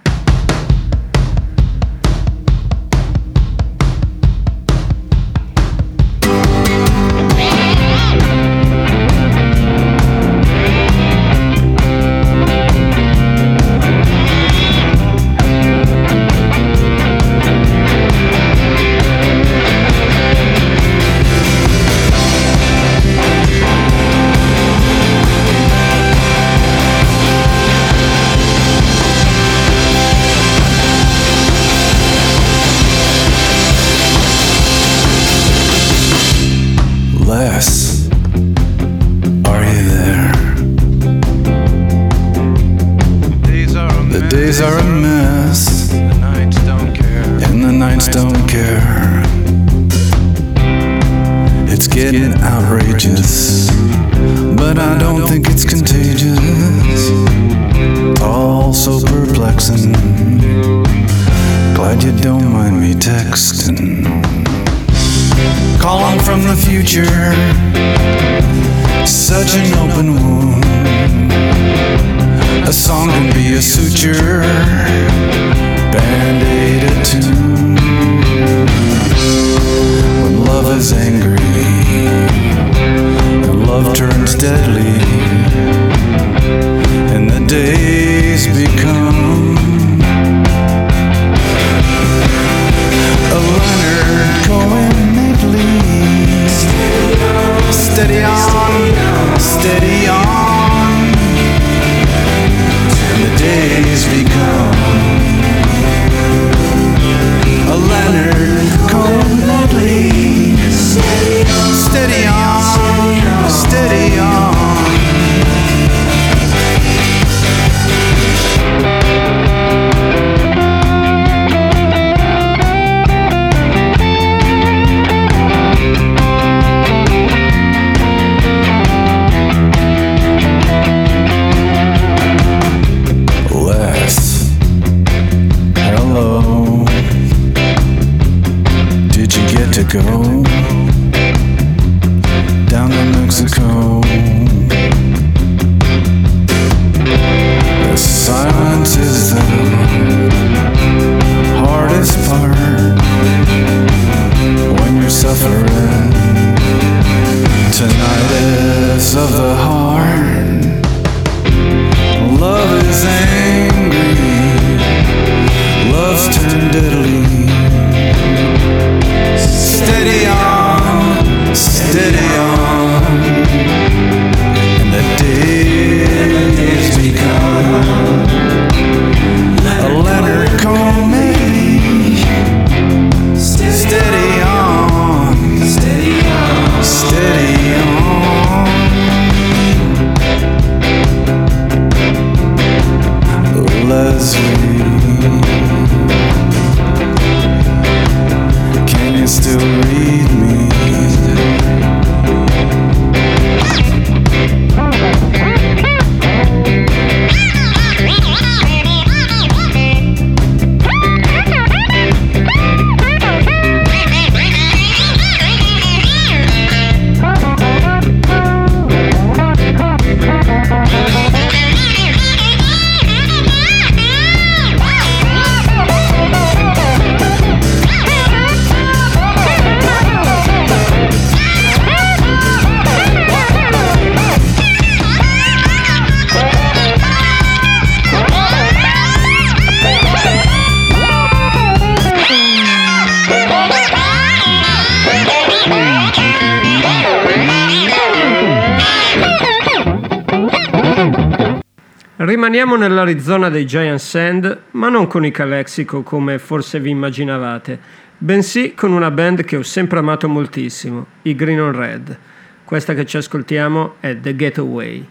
Rimaniamo 252.47 252.77
nell'Arizona 252.77 253.49
dei 253.49 253.65
Giant 253.65 253.99
Sand, 253.99 254.57
ma 254.71 254.87
non 254.87 255.07
con 255.07 255.25
i 255.25 255.31
Calexico 255.31 256.01
come 256.01 256.39
forse 256.39 256.79
vi 256.79 256.91
immaginavate, 256.91 257.77
bensì 258.17 258.73
con 258.73 258.93
una 258.93 259.11
band 259.11 259.43
che 259.43 259.57
ho 259.57 259.63
sempre 259.63 259.99
amato 259.99 260.29
moltissimo, 260.29 261.07
i 261.23 261.35
Green 261.35 261.59
on 261.59 261.73
Red. 261.73 262.17
Questa 262.63 262.93
che 262.93 263.05
ci 263.05 263.17
ascoltiamo 263.17 263.95
è 263.99 264.17
The 264.17 264.33
Getaway. 264.33 265.05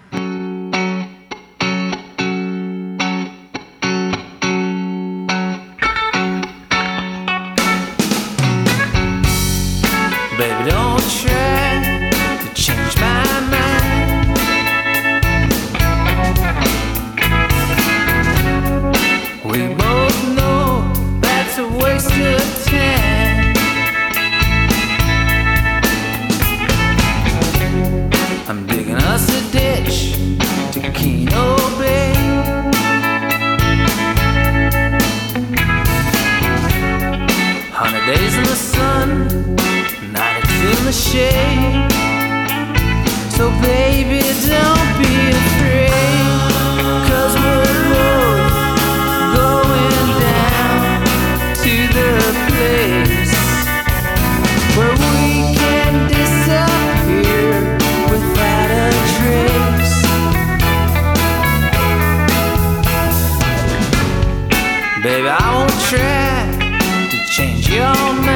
try 65.89 67.09
to 67.11 67.19
change 67.27 67.69
your 67.69 67.95
mind. 68.25 68.36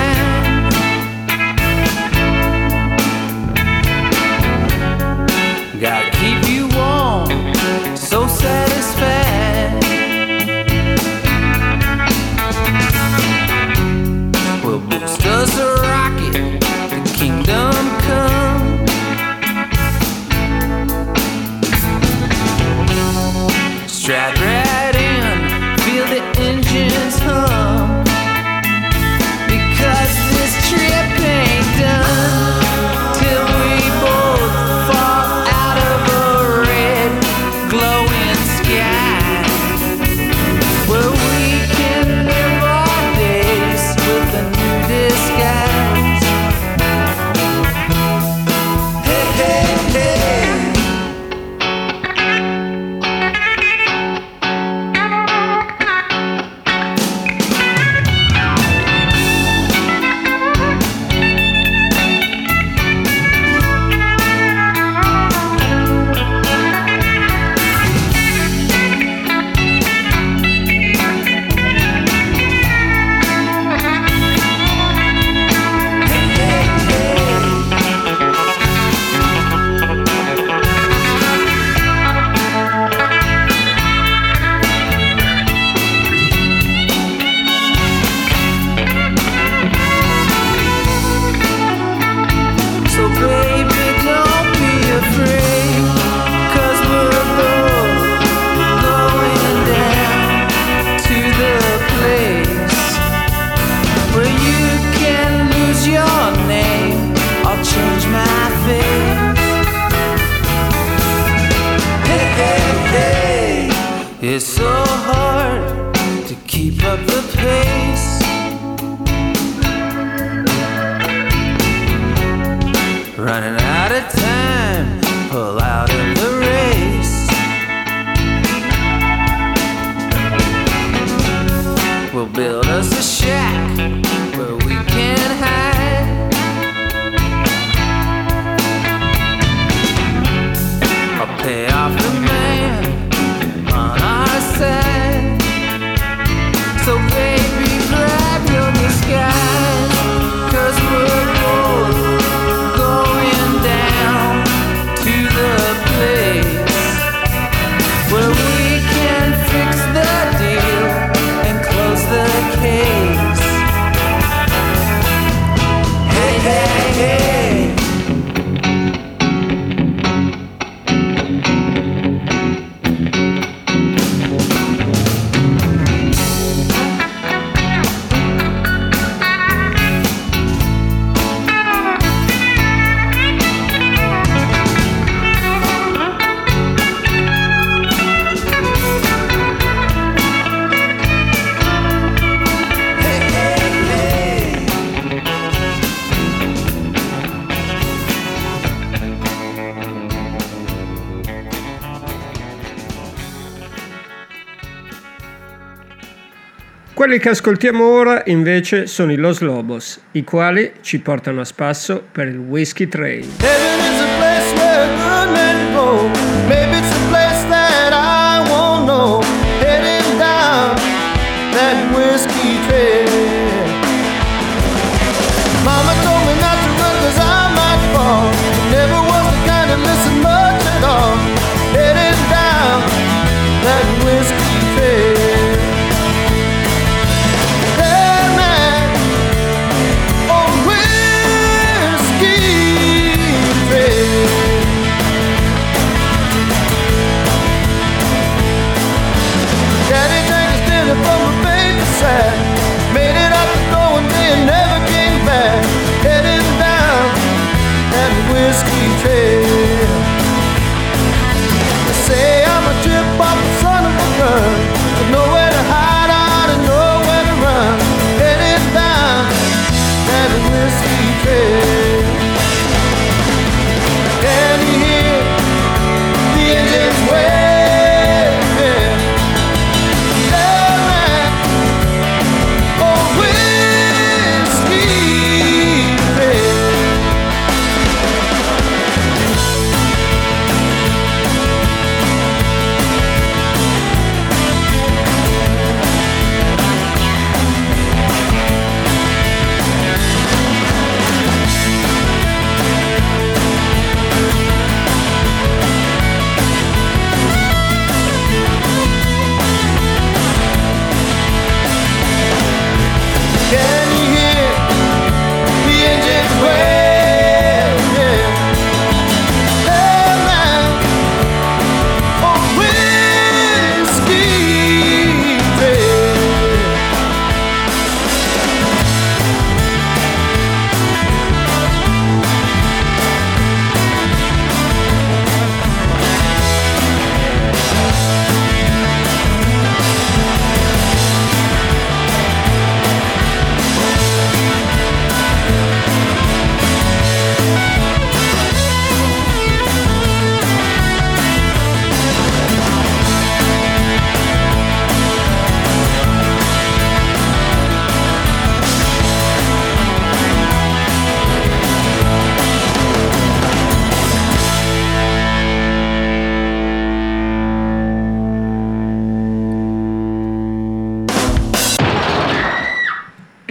Quelli 207.10 207.24
che 207.24 207.30
ascoltiamo 207.30 207.84
ora 207.84 208.22
invece 208.26 208.86
sono 208.86 209.10
i 209.10 209.16
Los 209.16 209.40
Lobos, 209.40 210.00
i 210.12 210.22
quali 210.22 210.74
ci 210.80 211.00
portano 211.00 211.40
a 211.40 211.44
spasso 211.44 212.04
per 212.12 212.28
il 212.28 212.38
Whiskey 212.38 212.86
Trail. 212.86 213.26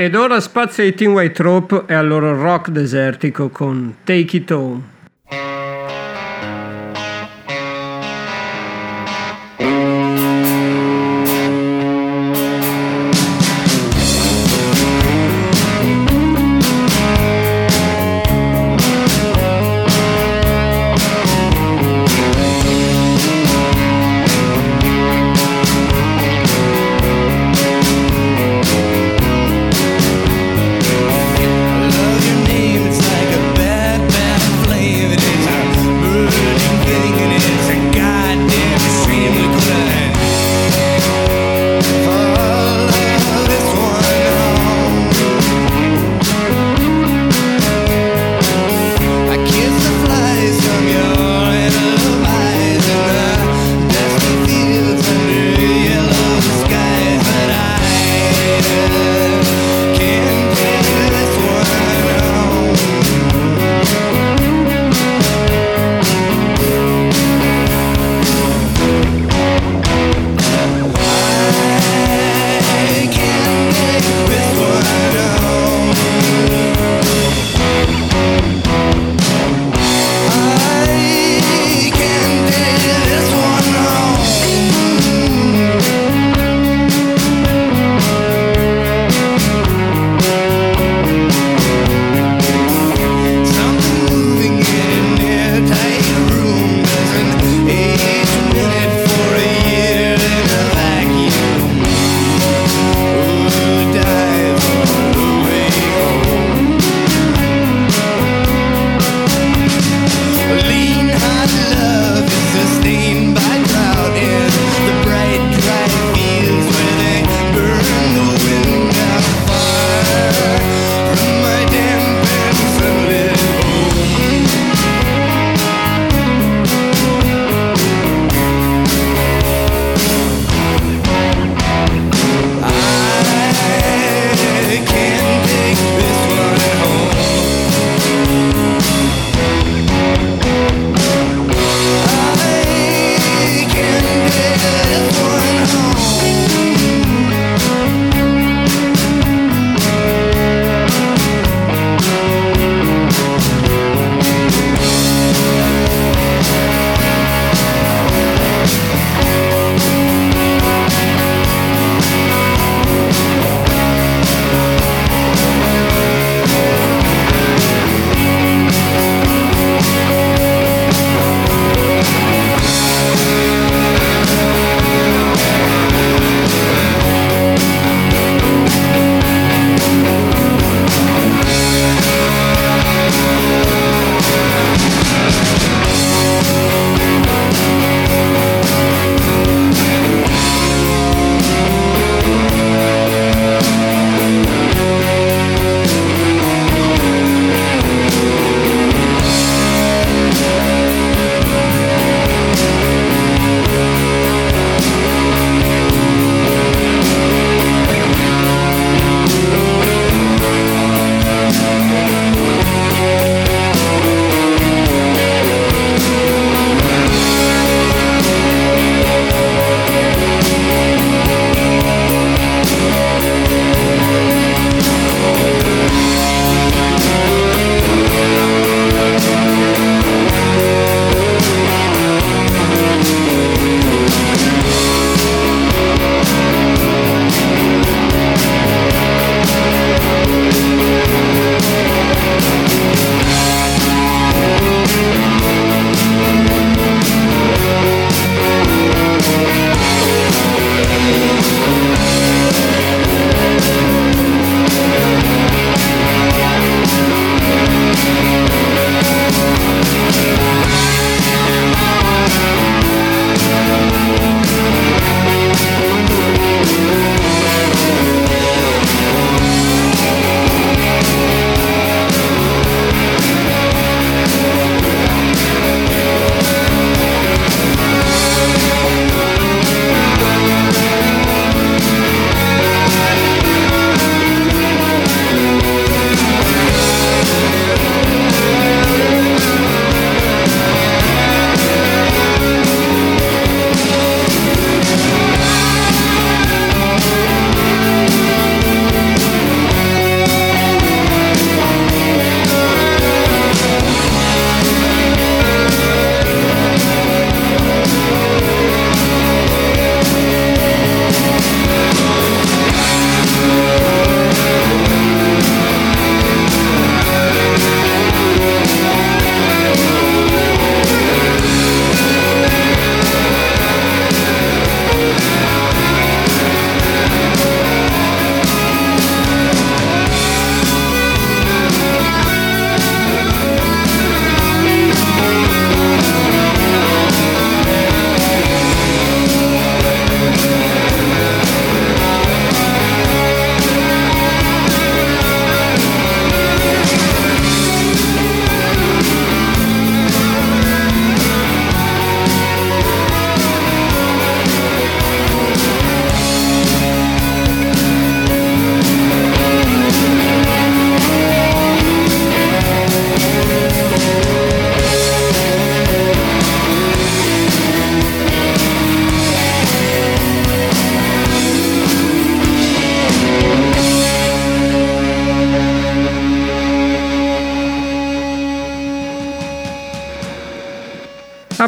Ed 0.10 0.16
ora 0.16 0.40
spazio 0.40 0.82
ai 0.82 0.96
Teen 0.96 1.12
White 1.12 1.34
Trope 1.34 1.84
e 1.86 1.94
al 1.94 2.08
loro 2.08 2.34
rock 2.34 2.70
desertico 2.72 3.50
con 3.50 3.98
Take 4.04 4.38
It 4.38 4.50
Home. 4.50 4.99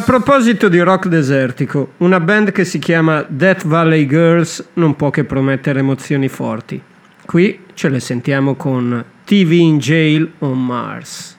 Proposito 0.04 0.70
di 0.70 0.80
rock 0.80 1.08
desertico, 1.08 1.94
una 1.98 2.20
band 2.20 2.52
che 2.52 2.66
si 2.66 2.80
chiama 2.80 3.26
Death 3.28 3.66
Valley 3.66 4.06
Girls 4.06 4.70
non 4.74 4.96
può 4.96 5.10
che 5.10 5.24
promettere 5.24 5.80
emozioni 5.80 6.28
forti. 6.28 6.82
Qui 7.26 7.60
ce 7.74 7.90
le 7.90 8.00
sentiamo 8.00 8.56
con 8.56 9.04
TV 9.26 9.52
in 9.52 9.78
Jail 9.78 10.32
on 10.40 10.66
Mars. 10.66 11.38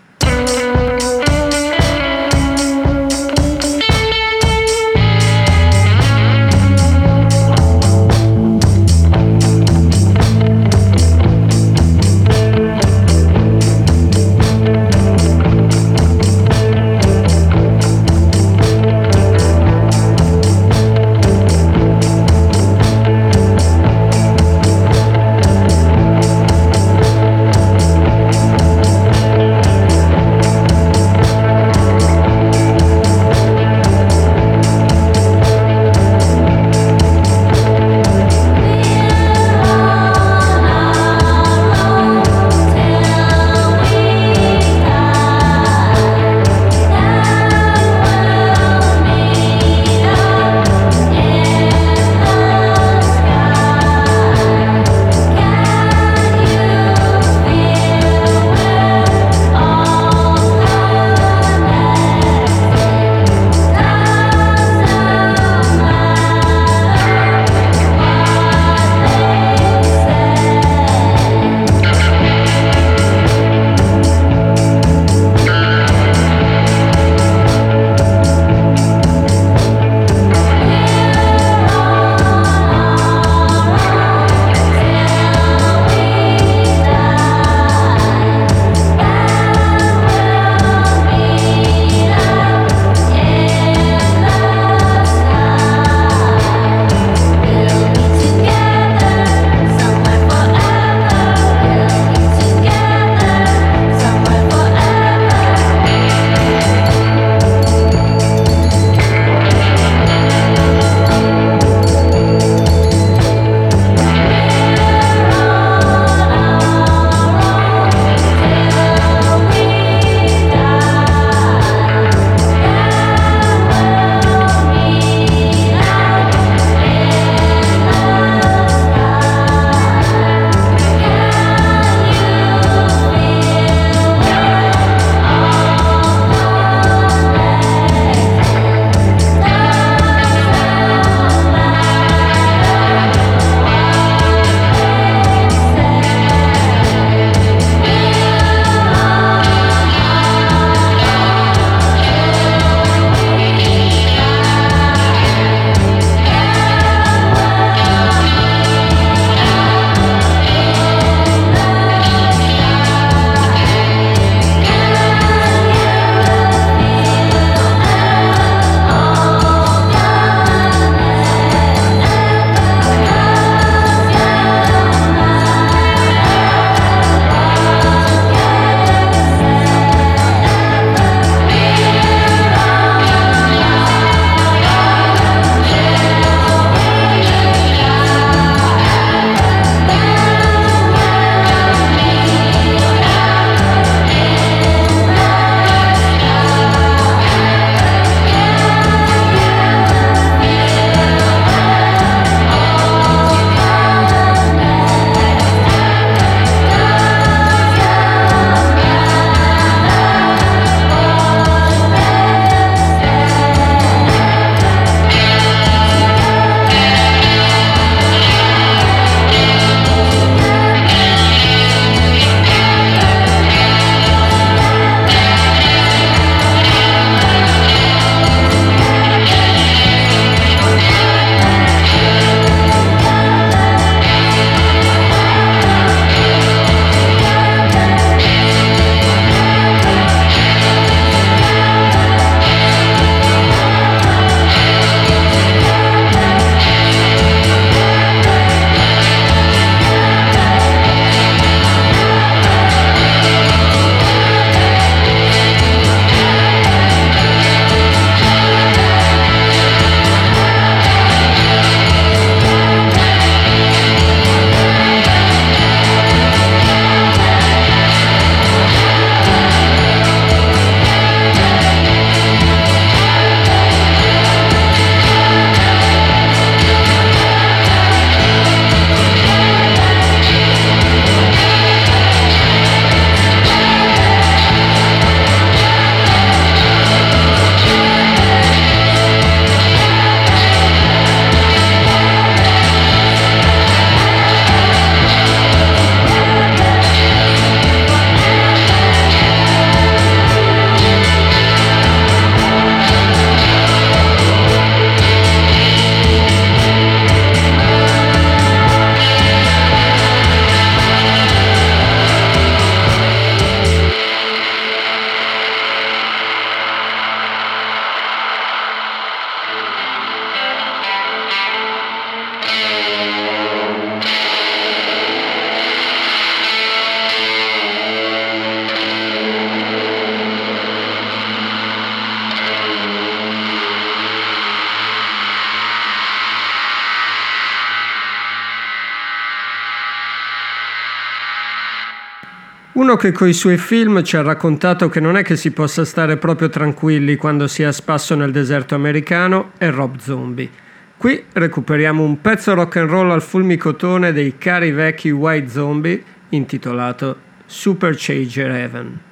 Uno 342.93 343.01
che 343.01 343.13
coi 343.13 343.33
suoi 343.33 343.57
film 343.57 344.03
ci 344.03 344.19
ha 344.19 344.23
raccontato 344.23 344.91
che 344.91 345.01
non 345.01 345.17
è 345.17 345.23
che 345.23 345.35
si 345.35 345.51
possa 345.51 345.83
stare 345.83 346.19
proprio 346.19 346.51
tranquilli 346.51 347.17
quando 347.17 347.47
si 347.47 347.63
è 347.63 347.65
a 347.65 347.73
spasso 347.73 348.15
nel 348.15 348.33
deserto 348.33 348.75
americano 348.75 349.53
è 349.57 349.71
Rob 349.71 349.97
Zombie. 349.97 350.51
Qui 350.99 351.25
recuperiamo 351.33 352.03
un 352.03 352.21
pezzo 352.21 352.53
rock 352.53 352.77
and 352.77 352.91
roll 352.91 353.11
al 353.11 353.23
fulmicotone 353.23 354.13
dei 354.13 354.37
cari 354.37 354.73
vecchi 354.73 355.11
White 355.11 355.49
Zombie 355.49 356.05
intitolato 356.29 357.17
Supercharger 357.47 358.51
Heaven. 358.51 359.12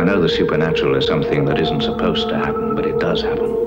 I 0.00 0.04
know 0.04 0.18
the 0.18 0.30
supernatural 0.30 0.96
is 0.96 1.04
something 1.04 1.44
that 1.44 1.60
isn't 1.60 1.82
supposed 1.82 2.30
to 2.30 2.34
happen, 2.38 2.74
but 2.74 2.86
it 2.86 2.98
does 2.98 3.20
happen. 3.20 3.59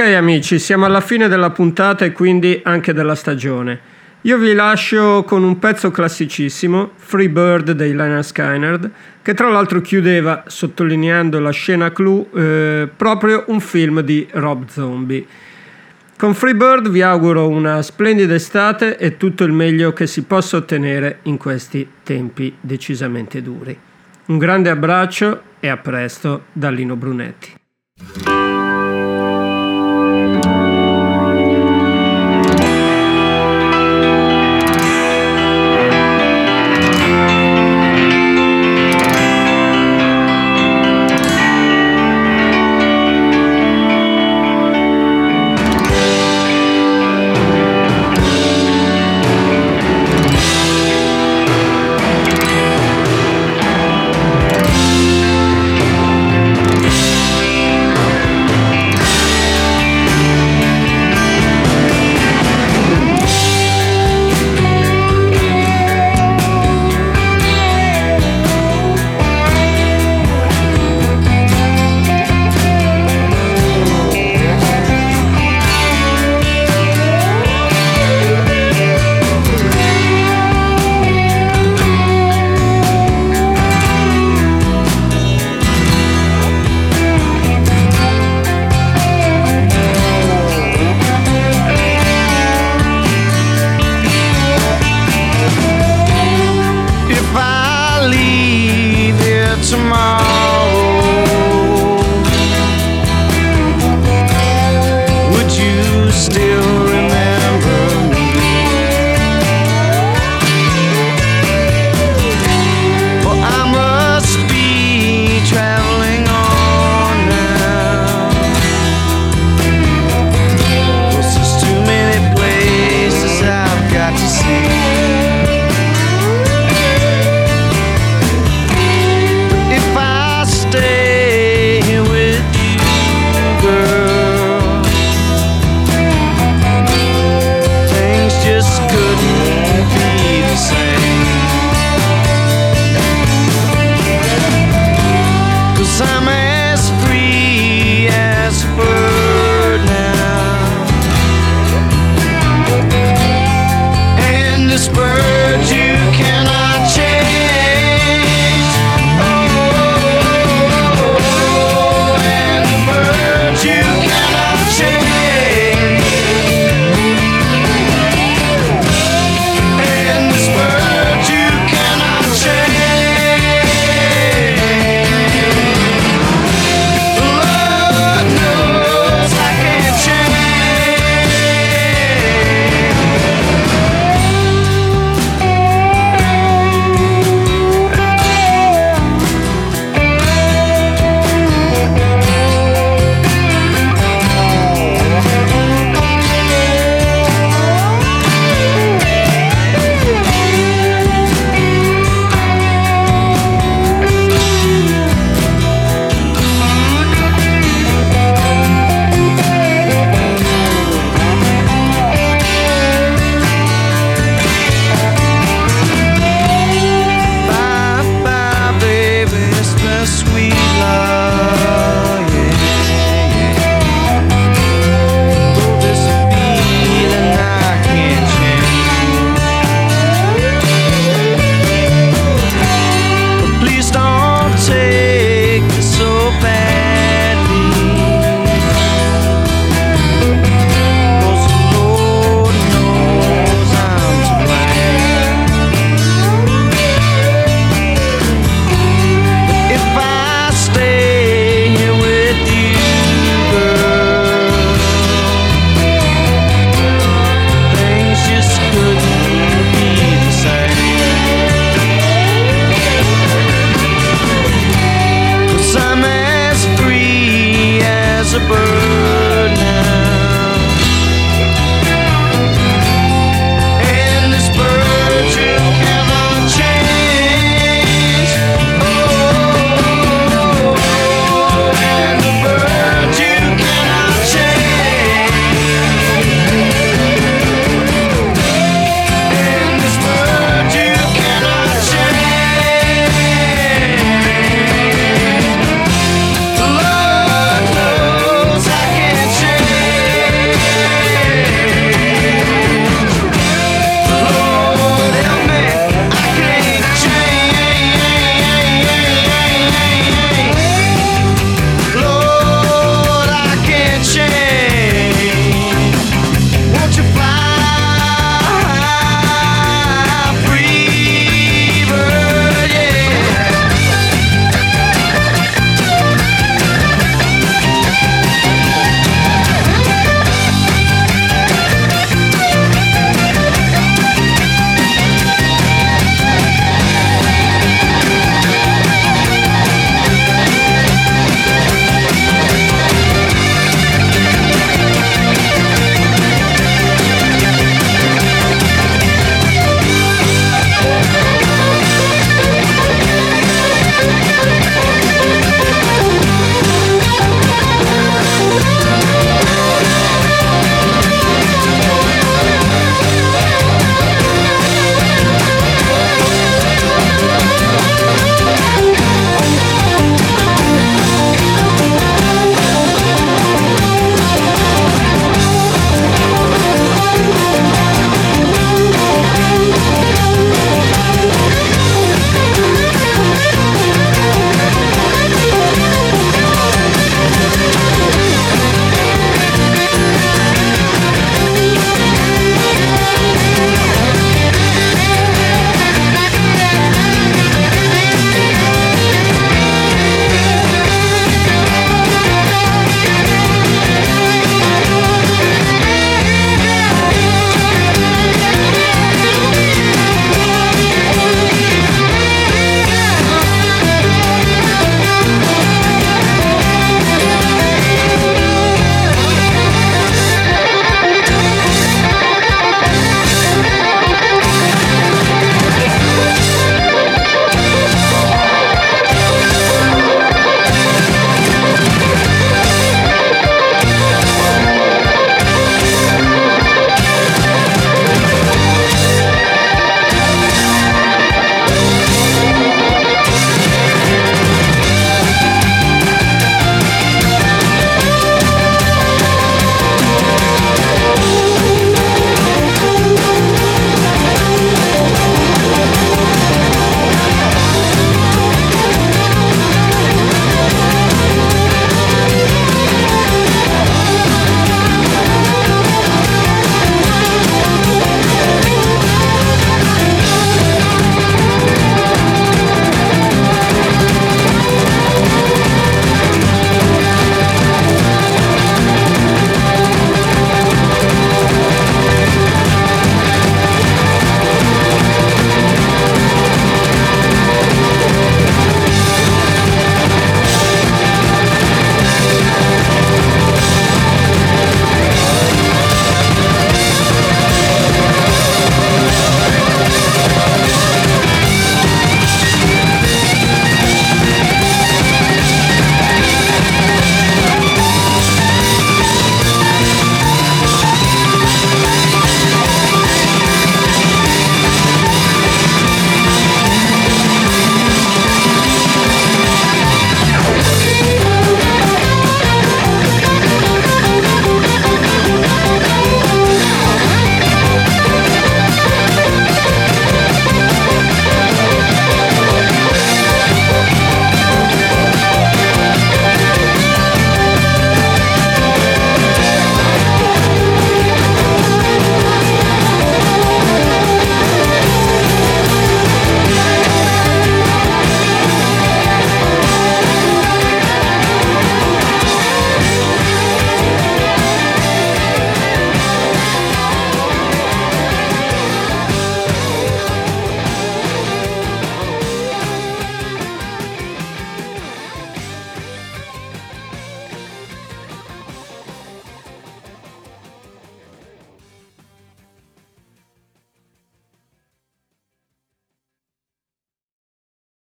Amici, 0.00 0.58
siamo 0.58 0.86
alla 0.86 1.02
fine 1.02 1.28
della 1.28 1.50
puntata 1.50 2.06
e 2.06 2.12
quindi 2.12 2.58
anche 2.64 2.94
della 2.94 3.14
stagione. 3.14 3.78
Io 4.22 4.38
vi 4.38 4.54
lascio 4.54 5.24
con 5.24 5.44
un 5.44 5.58
pezzo 5.58 5.90
classicissimo, 5.90 6.92
Free 6.96 7.28
Bird 7.28 7.72
dei 7.72 7.90
Liner 7.90 8.24
Skynyrd, 8.24 8.90
che 9.20 9.34
tra 9.34 9.50
l'altro 9.50 9.82
chiudeva, 9.82 10.44
sottolineando 10.46 11.38
la 11.38 11.50
scena 11.50 11.92
clou, 11.92 12.28
eh, 12.34 12.88
proprio 12.96 13.44
un 13.48 13.60
film 13.60 14.00
di 14.00 14.26
Rob 14.32 14.68
Zombie. 14.68 15.26
Con 16.16 16.34
Free 16.34 16.54
Bird 16.54 16.88
vi 16.88 17.02
auguro 17.02 17.48
una 17.48 17.82
splendida 17.82 18.34
estate 18.34 18.96
e 18.96 19.18
tutto 19.18 19.44
il 19.44 19.52
meglio 19.52 19.92
che 19.92 20.06
si 20.06 20.22
possa 20.22 20.56
ottenere 20.56 21.18
in 21.24 21.36
questi 21.36 21.86
tempi 22.02 22.56
decisamente 22.58 23.42
duri. 23.42 23.78
Un 24.26 24.38
grande 24.38 24.70
abbraccio 24.70 25.42
e 25.60 25.68
a 25.68 25.76
presto 25.76 26.44
da 26.52 26.70
Lino 26.70 26.96
Brunetti. 26.96 28.39